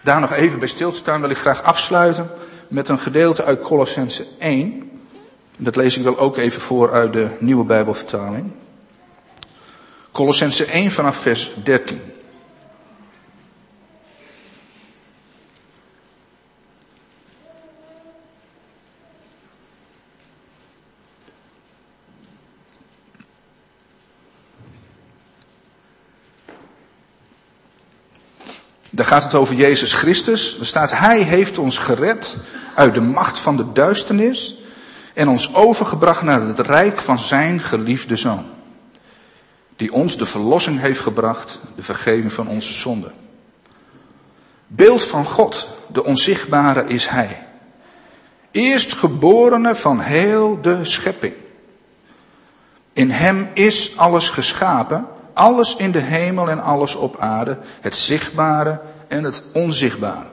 daar 0.01 0.21
nog 0.21 0.33
even 0.33 0.59
bij 0.59 0.69
stil 0.69 0.90
te 0.90 0.97
staan, 0.97 1.21
wil 1.21 1.31
ik 1.31 1.38
graag 1.38 1.62
afsluiten 1.62 2.31
met 2.69 2.88
een 2.88 2.99
gedeelte 2.99 3.45
uit 3.45 3.61
Colossense 3.61 4.27
1. 4.38 4.90
Dat 5.57 5.77
lees 5.77 5.97
ik 5.97 6.03
wel 6.03 6.19
ook 6.19 6.37
even 6.37 6.61
voor 6.61 6.93
uit 6.93 7.12
de 7.12 7.29
nieuwe 7.38 7.64
Bijbelvertaling. 7.64 8.51
Colossense 10.12 10.64
1 10.64 10.90
vanaf 10.93 11.17
vers 11.17 11.51
13. 11.62 12.13
Daar 28.94 29.07
gaat 29.07 29.22
het 29.22 29.35
over 29.35 29.54
Jezus 29.54 29.92
Christus. 29.92 30.59
Er 30.61 30.66
staat, 30.66 30.90
Hij 30.90 31.20
heeft 31.20 31.59
ons 31.59 31.78
gered 31.78 32.37
uit 32.74 32.94
de 32.94 33.00
macht 33.00 33.38
van 33.38 33.57
de 33.57 33.72
duisternis 33.72 34.54
en 35.14 35.28
ons 35.28 35.54
overgebracht 35.54 36.22
naar 36.22 36.40
het 36.40 36.61
rijk 36.61 37.00
van 37.00 37.18
Zijn 37.18 37.61
geliefde 37.61 38.16
Zoon. 38.16 38.44
Die 39.76 39.92
ons 39.92 40.16
de 40.16 40.26
verlossing 40.26 40.80
heeft 40.80 41.00
gebracht, 41.00 41.59
de 41.76 41.83
vergeving 41.83 42.33
van 42.33 42.48
onze 42.48 42.72
zonden. 42.72 43.12
Beeld 44.66 45.04
van 45.04 45.24
God, 45.24 45.68
de 45.87 46.04
onzichtbare 46.04 46.87
is 46.87 47.07
Hij. 47.07 47.46
Eerstgeborene 48.50 49.74
van 49.74 50.00
heel 50.00 50.59
de 50.62 50.85
schepping. 50.85 51.35
In 52.92 53.11
Hem 53.11 53.48
is 53.54 53.96
alles 53.96 54.30
geschapen 54.30 55.09
alles 55.35 55.77
in 55.77 55.90
de 55.90 55.99
hemel 55.99 56.51
en 56.51 56.62
alles 56.62 56.94
op 56.94 57.18
aarde, 57.18 57.59
het 57.81 57.97
zichtbare 57.97 58.81
en 59.09 59.25
het 59.25 59.42
onzichtbare. 59.53 60.33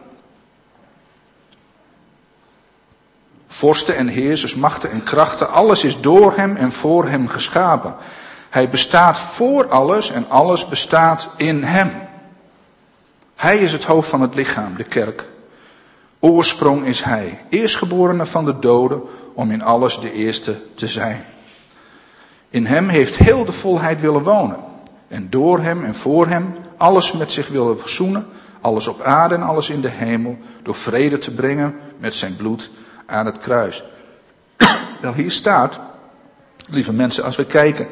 Vorsten 3.48 3.96
en 3.96 4.08
heersers, 4.08 4.56
machten 4.56 4.92
en 4.92 5.04
krachten, 5.04 5.52
alles 5.52 5.84
is 5.84 6.02
door 6.02 6.36
hem 6.36 6.56
en 6.56 6.72
voor 6.72 7.08
hem 7.08 7.28
geschapen. 7.28 7.96
Hij 8.50 8.70
bestaat 8.70 9.20
voor 9.20 9.68
alles 9.68 10.12
en 10.12 10.30
alles 10.30 10.68
bestaat 10.68 11.30
in 11.38 11.64
hem. 11.64 11.92
Hij 13.36 13.58
is 13.58 13.72
het 13.72 13.84
hoofd 13.84 14.10
van 14.10 14.22
het 14.22 14.36
lichaam, 14.36 14.76
de 14.76 14.84
kerk. 14.84 15.30
Oorsprong 16.20 16.86
is 16.86 17.02
hij, 17.02 17.46
eerstgeborene 17.50 18.26
van 18.26 18.46
de 18.46 18.60
doden, 18.60 19.02
om 19.34 19.52
in 19.52 19.64
alles 19.64 20.00
de 20.00 20.14
eerste 20.14 20.74
te 20.76 20.88
zijn. 20.88 21.26
In 22.50 22.66
hem 22.66 22.90
heeft 22.90 23.18
heel 23.18 23.46
de 23.46 23.52
volheid 23.52 24.02
willen 24.02 24.24
wonen 24.24 24.71
en 25.12 25.30
door 25.30 25.60
hem 25.60 25.84
en 25.84 25.96
voor 25.96 26.28
hem 26.28 26.56
alles 26.78 27.12
met 27.12 27.32
zich 27.32 27.48
willen 27.48 27.80
verzoenen, 27.80 28.28
alles 28.62 28.88
op 28.88 29.02
aarde 29.02 29.36
en 29.36 29.42
alles 29.42 29.70
in 29.70 29.82
de 29.82 29.90
hemel, 29.90 30.38
door 30.64 30.76
vrede 30.76 31.18
te 31.18 31.32
brengen 31.32 31.76
met 31.98 32.16
zijn 32.16 32.36
bloed 32.36 32.72
aan 33.06 33.26
het 33.26 33.38
kruis. 33.38 33.84
Wel, 35.02 35.14
hier 35.14 35.32
staat, 35.32 35.80
lieve 36.70 36.94
mensen, 36.94 37.24
als 37.24 37.36
we 37.36 37.46
kijken 37.46 37.88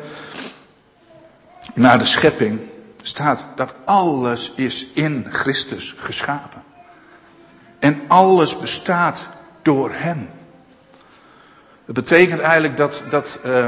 naar 1.73 1.99
de 1.99 2.05
schepping, 2.05 2.59
staat 3.01 3.45
dat 3.55 3.75
alles 3.85 4.51
is 4.55 4.87
in 4.93 5.25
Christus 5.29 5.95
geschapen. 5.97 6.63
En 7.79 8.01
alles 8.07 8.59
bestaat 8.59 9.27
door 9.61 9.91
Hem. 9.93 10.29
Dat 11.85 11.95
betekent 11.95 12.39
eigenlijk 12.39 12.77
dat, 12.77 13.03
dat, 13.09 13.39
uh, 13.45 13.67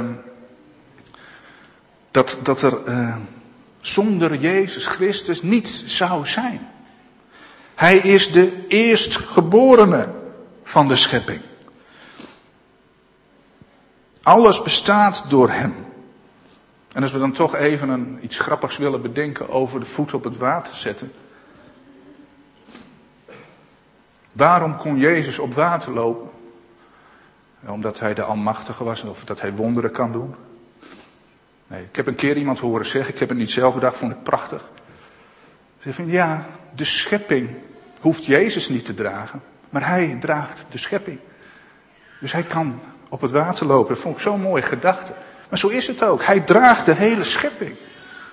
dat, 2.12 2.38
dat 2.44 2.62
er 2.62 2.78
uh, 2.88 3.16
zonder 3.82 4.36
Jezus 4.36 4.86
Christus 4.86 5.42
niets 5.42 5.86
zou 5.86 6.26
zijn. 6.26 6.70
Hij 7.76 7.98
is 7.98 8.32
de 8.32 8.66
eerstgeborene 8.68 10.10
van 10.64 10.88
de 10.88 10.96
schepping. 10.96 11.42
Alles 14.24 14.62
bestaat 14.62 15.30
door 15.30 15.50
Hem. 15.50 15.76
En 16.92 17.02
als 17.02 17.12
we 17.12 17.20
dan 17.20 17.32
toch 17.32 17.56
even 17.56 17.90
een, 17.90 18.20
iets 18.22 18.40
grappigs 18.40 18.78
willen 18.78 19.02
bedenken 19.02 19.50
over 19.50 19.80
de 19.80 19.86
voet 19.86 20.14
op 20.14 20.24
het 20.24 20.38
water 20.38 20.76
zetten. 20.76 21.12
Waarom 24.32 24.78
kon 24.78 24.98
Jezus 24.98 25.40
op 25.40 25.54
water 25.54 25.94
lopen? 25.94 26.30
Omdat 27.66 28.00
hij 28.00 28.14
de 28.14 28.24
Almachtige 28.24 28.84
was 28.84 29.04
of 29.04 29.26
dat 29.26 29.42
hij 29.42 29.54
wonderen 29.54 29.92
kan 29.92 30.12
doen. 30.12 30.36
Nee, 31.72 31.82
ik 31.82 31.96
heb 31.96 32.08
een 32.08 32.16
keer 32.16 32.38
iemand 32.38 32.60
horen 32.60 32.86
zeggen, 32.86 33.14
ik 33.14 33.20
heb 33.20 33.30
het 33.30 33.38
niet 33.38 33.52
zelf 33.52 33.74
gedacht, 33.74 33.98
vond 33.98 34.12
ik 34.12 34.24
prachtig. 34.24 34.70
Ze 35.84 35.94
van 35.94 36.08
ja, 36.08 36.46
de 36.76 36.86
schepping 36.86 37.50
hoeft 38.00 38.26
Jezus 38.26 38.70
niet 38.70 38.86
te 38.86 38.94
dragen, 38.94 39.42
maar 39.70 39.88
hij 39.88 40.18
draagt 40.20 40.66
de 40.72 40.78
schepping. 40.78 41.20
Dus 42.20 42.32
hij 42.32 42.44
kan 42.44 42.80
op 43.10 43.22
het 43.22 43.32
water 43.32 43.66
lopen. 43.66 43.94
Dat 43.94 44.04
vond 44.04 44.16
ik 44.16 44.22
zo'n 44.22 44.42
mooie 44.42 44.62
gedachte. 44.62 45.12
Maar 45.50 45.60
zo 45.60 45.68
is 45.68 45.88
het 45.88 46.04
ook. 46.04 46.24
Hij 46.24 46.40
draagt 46.40 46.86
de 46.86 46.94
hele 46.94 47.24
schepping. 47.24 47.76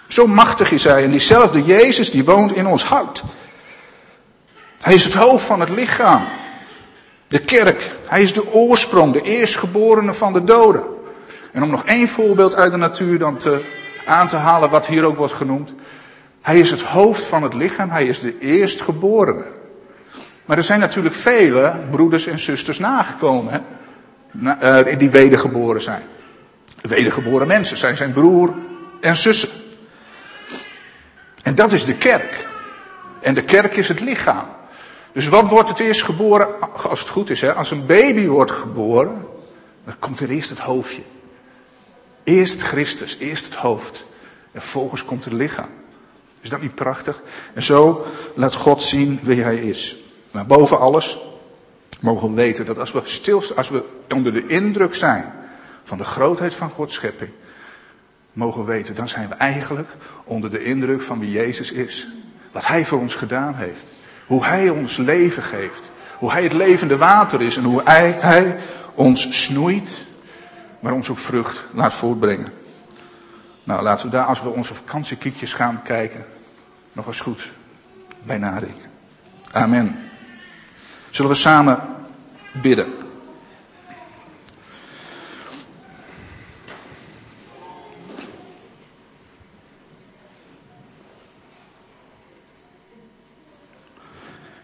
Zo 0.08 0.26
machtig 0.26 0.70
is 0.70 0.84
hij. 0.84 1.04
En 1.04 1.10
diezelfde 1.10 1.62
Jezus 1.62 2.10
die 2.10 2.24
woont 2.24 2.52
in 2.52 2.66
ons 2.66 2.84
hart. 2.84 3.22
Hij 4.80 4.94
is 4.94 5.04
het 5.04 5.14
hoofd 5.14 5.44
van 5.44 5.60
het 5.60 5.68
lichaam. 5.68 6.24
De 7.28 7.38
kerk, 7.38 7.90
hij 8.06 8.22
is 8.22 8.32
de 8.32 8.52
oorsprong, 8.52 9.12
de 9.12 9.22
eerstgeborene 9.22 10.14
van 10.14 10.32
de 10.32 10.44
doden. 10.44 10.97
En 11.52 11.62
om 11.62 11.70
nog 11.70 11.84
één 11.84 12.08
voorbeeld 12.08 12.54
uit 12.54 12.70
de 12.70 12.76
natuur 12.76 13.18
dan 13.18 13.36
te, 13.36 13.64
aan 14.06 14.28
te 14.28 14.36
halen, 14.36 14.70
wat 14.70 14.86
hier 14.86 15.04
ook 15.04 15.16
wordt 15.16 15.32
genoemd. 15.32 15.74
Hij 16.40 16.58
is 16.58 16.70
het 16.70 16.82
hoofd 16.82 17.22
van 17.22 17.42
het 17.42 17.54
lichaam, 17.54 17.90
hij 17.90 18.06
is 18.06 18.20
de 18.20 18.38
eerstgeborene. 18.38 19.44
Maar 20.44 20.56
er 20.56 20.62
zijn 20.62 20.80
natuurlijk 20.80 21.14
vele 21.14 21.74
broeders 21.90 22.26
en 22.26 22.38
zusters 22.38 22.78
nagekomen, 22.78 23.52
hè, 23.52 24.50
eh, 24.50 24.98
die 24.98 25.10
wedergeboren 25.10 25.82
zijn. 25.82 26.02
Wedergeboren 26.80 27.46
mensen 27.46 27.76
zijn 27.76 27.96
zijn 27.96 28.12
broer 28.12 28.54
en 29.00 29.16
zussen. 29.16 29.48
En 31.42 31.54
dat 31.54 31.72
is 31.72 31.84
de 31.84 31.94
kerk. 31.94 32.46
En 33.20 33.34
de 33.34 33.44
kerk 33.44 33.76
is 33.76 33.88
het 33.88 34.00
lichaam. 34.00 34.46
Dus 35.12 35.28
wat 35.28 35.48
wordt 35.48 35.68
het 35.68 35.78
eerst 35.78 36.02
geboren, 36.02 36.48
als 36.88 37.00
het 37.00 37.08
goed 37.08 37.30
is, 37.30 37.40
hè? 37.40 37.54
als 37.54 37.70
een 37.70 37.86
baby 37.86 38.26
wordt 38.26 38.50
geboren, 38.50 39.26
dan 39.84 39.94
komt 39.98 40.20
er 40.20 40.30
eerst 40.30 40.50
het 40.50 40.58
hoofdje. 40.58 41.02
Eerst 42.28 42.62
Christus, 42.62 43.16
eerst 43.18 43.44
het 43.44 43.54
hoofd. 43.54 44.04
En 44.52 44.60
vervolgens 44.60 45.04
komt 45.04 45.24
het 45.24 45.32
lichaam. 45.32 45.68
Is 46.40 46.50
dat 46.50 46.60
niet 46.60 46.74
prachtig? 46.74 47.22
En 47.54 47.62
zo 47.62 48.06
laat 48.34 48.54
God 48.54 48.82
zien 48.82 49.18
wie 49.22 49.42
hij 49.42 49.56
is. 49.56 49.96
Maar 50.30 50.46
boven 50.46 50.80
alles 50.80 51.18
mogen 52.00 52.28
we 52.28 52.34
weten 52.34 52.66
dat 52.66 52.78
als 52.78 52.92
we 52.92 53.00
stilstaan, 53.04 53.56
als 53.56 53.68
we 53.68 53.82
onder 54.08 54.32
de 54.32 54.46
indruk 54.46 54.94
zijn 54.94 55.32
van 55.82 55.98
de 55.98 56.04
grootheid 56.04 56.54
van 56.54 56.70
Gods 56.70 56.94
schepping, 56.94 57.30
mogen 58.32 58.60
we 58.64 58.72
weten, 58.72 58.94
dan 58.94 59.08
zijn 59.08 59.28
we 59.28 59.34
eigenlijk 59.34 59.90
onder 60.24 60.50
de 60.50 60.64
indruk 60.64 61.02
van 61.02 61.18
wie 61.18 61.30
Jezus 61.30 61.72
is. 61.72 62.08
Wat 62.52 62.66
Hij 62.66 62.84
voor 62.84 62.98
ons 62.98 63.14
gedaan 63.14 63.54
heeft. 63.54 63.90
Hoe 64.26 64.44
Hij 64.44 64.68
ons 64.68 64.96
leven 64.96 65.42
geeft. 65.42 65.90
Hoe 66.18 66.32
Hij 66.32 66.42
het 66.42 66.52
levende 66.52 66.96
water 66.96 67.42
is 67.42 67.56
en 67.56 67.64
hoe 67.64 67.82
hij 67.84 68.58
ons 68.94 69.44
snoeit, 69.44 70.06
maar 70.80 70.92
ons 70.92 71.10
ook 71.10 71.18
vrucht 71.18 71.64
laat 71.72 71.94
voortbrengen. 71.94 72.52
Nou, 73.64 73.82
laten 73.82 74.06
we 74.06 74.12
daar, 74.12 74.24
als 74.24 74.42
we 74.42 74.48
onze 74.48 74.74
vakantiekiekjes 74.74 75.52
gaan 75.52 75.82
kijken, 75.82 76.24
nog 76.92 77.06
eens 77.06 77.20
goed 77.20 77.50
bij 78.22 78.38
nadenken. 78.38 78.90
Amen. 79.52 79.98
Zullen 81.10 81.30
we 81.30 81.36
samen 81.36 81.80
bidden? 82.52 82.97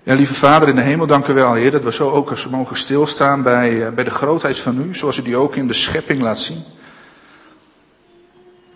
Ja, 0.04 0.14
lieve 0.14 0.34
Vader 0.34 0.68
in 0.68 0.76
de 0.76 0.82
hemel, 0.82 1.06
dank 1.06 1.26
u 1.26 1.32
wel, 1.32 1.52
Heer, 1.52 1.70
dat 1.70 1.84
we 1.84 1.92
zo 1.92 2.10
ook 2.10 2.30
eens 2.30 2.48
mogen 2.48 2.76
stilstaan 2.76 3.42
bij, 3.42 3.86
eh, 3.86 3.92
bij 3.92 4.04
de 4.04 4.10
grootheid 4.10 4.58
van 4.58 4.80
u, 4.80 4.94
zoals 4.94 5.18
u 5.18 5.22
die 5.22 5.36
ook 5.36 5.56
in 5.56 5.66
de 5.66 5.72
schepping 5.72 6.20
laat 6.20 6.38
zien. 6.38 6.62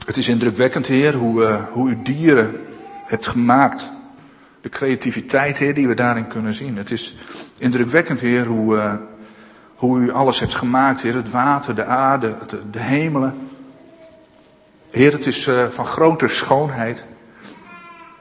Het 0.06 0.16
is 0.16 0.28
indrukwekkend, 0.28 0.86
Heer, 0.86 1.14
hoe, 1.14 1.42
uh, 1.42 1.62
hoe 1.70 1.90
u 1.90 2.02
dieren 2.02 2.60
hebt 3.04 3.26
gemaakt. 3.26 3.90
De 4.60 4.68
creativiteit, 4.68 5.58
Heer, 5.58 5.74
die 5.74 5.88
we 5.88 5.94
daarin 5.94 6.26
kunnen 6.26 6.54
zien. 6.54 6.76
Het 6.76 6.90
is 6.90 7.16
indrukwekkend, 7.58 8.20
Heer, 8.20 8.46
hoe, 8.46 8.76
uh, 8.76 8.94
hoe 9.74 10.00
u 10.00 10.12
alles 10.12 10.40
hebt 10.40 10.54
gemaakt, 10.54 11.00
Heer. 11.00 11.14
Het 11.14 11.30
water, 11.30 11.74
de 11.74 11.84
aarde, 11.84 12.36
de, 12.46 12.70
de 12.70 12.80
hemelen. 12.80 13.48
Heer, 14.90 15.12
het 15.12 15.26
is 15.26 15.48
van 15.68 15.86
grote 15.86 16.28
schoonheid. 16.28 17.06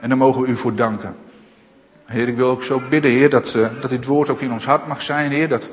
En 0.00 0.08
daar 0.08 0.18
mogen 0.18 0.42
we 0.42 0.48
u 0.48 0.56
voor 0.56 0.74
danken. 0.74 1.14
Heer, 2.08 2.28
ik 2.28 2.36
wil 2.36 2.50
ook 2.50 2.62
zo 2.62 2.80
bidden, 2.90 3.10
Heer, 3.10 3.30
dat, 3.30 3.54
uh, 3.54 3.68
dat 3.80 3.90
dit 3.90 4.04
woord 4.04 4.30
ook 4.30 4.40
in 4.40 4.52
ons 4.52 4.64
hart 4.64 4.86
mag 4.86 5.02
zijn, 5.02 5.30
Heer. 5.30 5.48
Dat, 5.48 5.68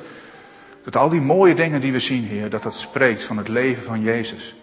dat 0.83 0.95
al 0.95 1.09
die 1.09 1.21
mooie 1.21 1.55
dingen 1.55 1.81
die 1.81 1.91
we 1.91 1.99
zien, 1.99 2.23
Heer, 2.23 2.49
dat 2.49 2.63
dat 2.63 2.75
spreekt 2.75 3.23
van 3.23 3.37
het 3.37 3.47
leven 3.47 3.83
van 3.83 4.01
Jezus. 4.01 4.55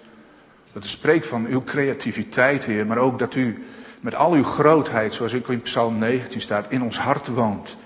Dat 0.72 0.82
het 0.82 0.90
spreekt 0.90 1.26
van 1.26 1.46
uw 1.46 1.64
creativiteit, 1.64 2.64
Heer, 2.64 2.86
maar 2.86 2.98
ook 2.98 3.18
dat 3.18 3.34
u 3.34 3.64
met 4.00 4.14
al 4.14 4.32
uw 4.32 4.44
grootheid, 4.44 5.14
zoals 5.14 5.34
ook 5.34 5.48
in 5.48 5.62
Psalm 5.62 5.98
19 5.98 6.40
staat, 6.40 6.66
in 6.68 6.82
ons 6.82 6.98
hart 6.98 7.28
woont. 7.28 7.76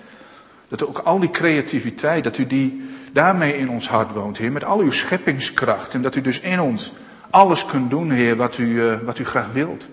Dat 0.67 0.87
ook 0.87 0.97
al 0.97 1.19
die 1.19 1.29
creativiteit, 1.29 2.23
dat 2.23 2.37
u 2.37 2.47
die 2.47 2.85
daarmee 3.13 3.57
in 3.57 3.69
ons 3.69 3.89
hart 3.89 4.11
woont, 4.11 4.37
Heer, 4.37 4.51
met 4.51 4.63
al 4.63 4.79
uw 4.79 4.91
scheppingskracht. 4.91 5.93
En 5.93 6.01
dat 6.01 6.15
u 6.15 6.21
dus 6.21 6.39
in 6.39 6.59
ons 6.59 6.93
alles 7.29 7.65
kunt 7.65 7.89
doen, 7.89 8.11
Heer, 8.11 8.35
wat 8.35 8.57
u, 8.57 8.65
uh, 8.65 8.97
wat 9.05 9.19
u 9.19 9.25
graag 9.25 9.51
wilt. 9.51 9.87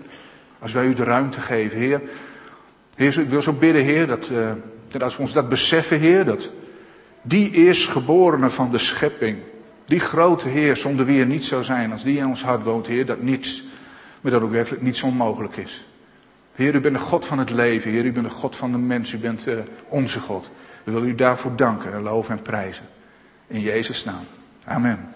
Als 0.58 0.72
wij 0.72 0.84
u 0.84 0.94
de 0.94 1.04
ruimte 1.04 1.40
geven, 1.40 1.78
Heer. 1.78 2.00
Heer, 2.96 3.18
ik 3.18 3.28
wil 3.28 3.42
zo 3.42 3.52
bidden, 3.52 3.82
Heer, 3.82 4.06
dat, 4.06 4.28
uh, 4.28 4.52
dat 4.88 5.02
als 5.02 5.16
we 5.16 5.22
ons 5.22 5.32
dat 5.32 5.48
beseffen, 5.48 5.98
Heer, 5.98 6.24
dat 6.24 6.50
die 7.22 7.50
eerstgeborene 7.50 8.50
van 8.50 8.70
de 8.70 8.78
schepping, 8.78 9.38
die 9.84 10.00
grote 10.00 10.48
Heer, 10.48 10.76
zonder 10.76 11.06
wie 11.06 11.20
er 11.20 11.26
niet 11.26 11.44
zou 11.44 11.64
zijn, 11.64 11.92
als 11.92 12.02
die 12.02 12.18
in 12.18 12.26
ons 12.26 12.42
hart 12.42 12.64
woont, 12.64 12.86
Heer, 12.86 13.06
dat 13.06 13.22
niets, 13.22 13.62
maar 14.20 14.32
dat 14.32 14.42
ook 14.42 14.50
werkelijk 14.50 14.82
niets 14.82 15.02
onmogelijk 15.02 15.56
is. 15.56 15.86
Heer, 16.54 16.74
u 16.74 16.80
bent 16.80 16.94
de 16.94 17.00
God 17.00 17.26
van 17.26 17.38
het 17.38 17.50
leven, 17.50 17.90
Heer, 17.90 18.04
u 18.04 18.12
bent 18.12 18.26
de 18.26 18.32
God 18.32 18.56
van 18.56 18.72
de 18.72 18.78
mens, 18.78 19.12
u 19.12 19.18
bent 19.18 19.46
uh, 19.46 19.58
onze 19.88 20.20
God. 20.20 20.50
We 20.84 20.92
willen 20.92 21.08
u 21.08 21.14
daarvoor 21.14 21.56
danken 21.56 21.92
en 21.92 22.02
loven 22.02 22.36
en 22.36 22.42
prijzen. 22.42 22.84
In 23.46 23.60
Jezus' 23.60 24.04
naam. 24.04 24.24
Amen. 24.64 25.08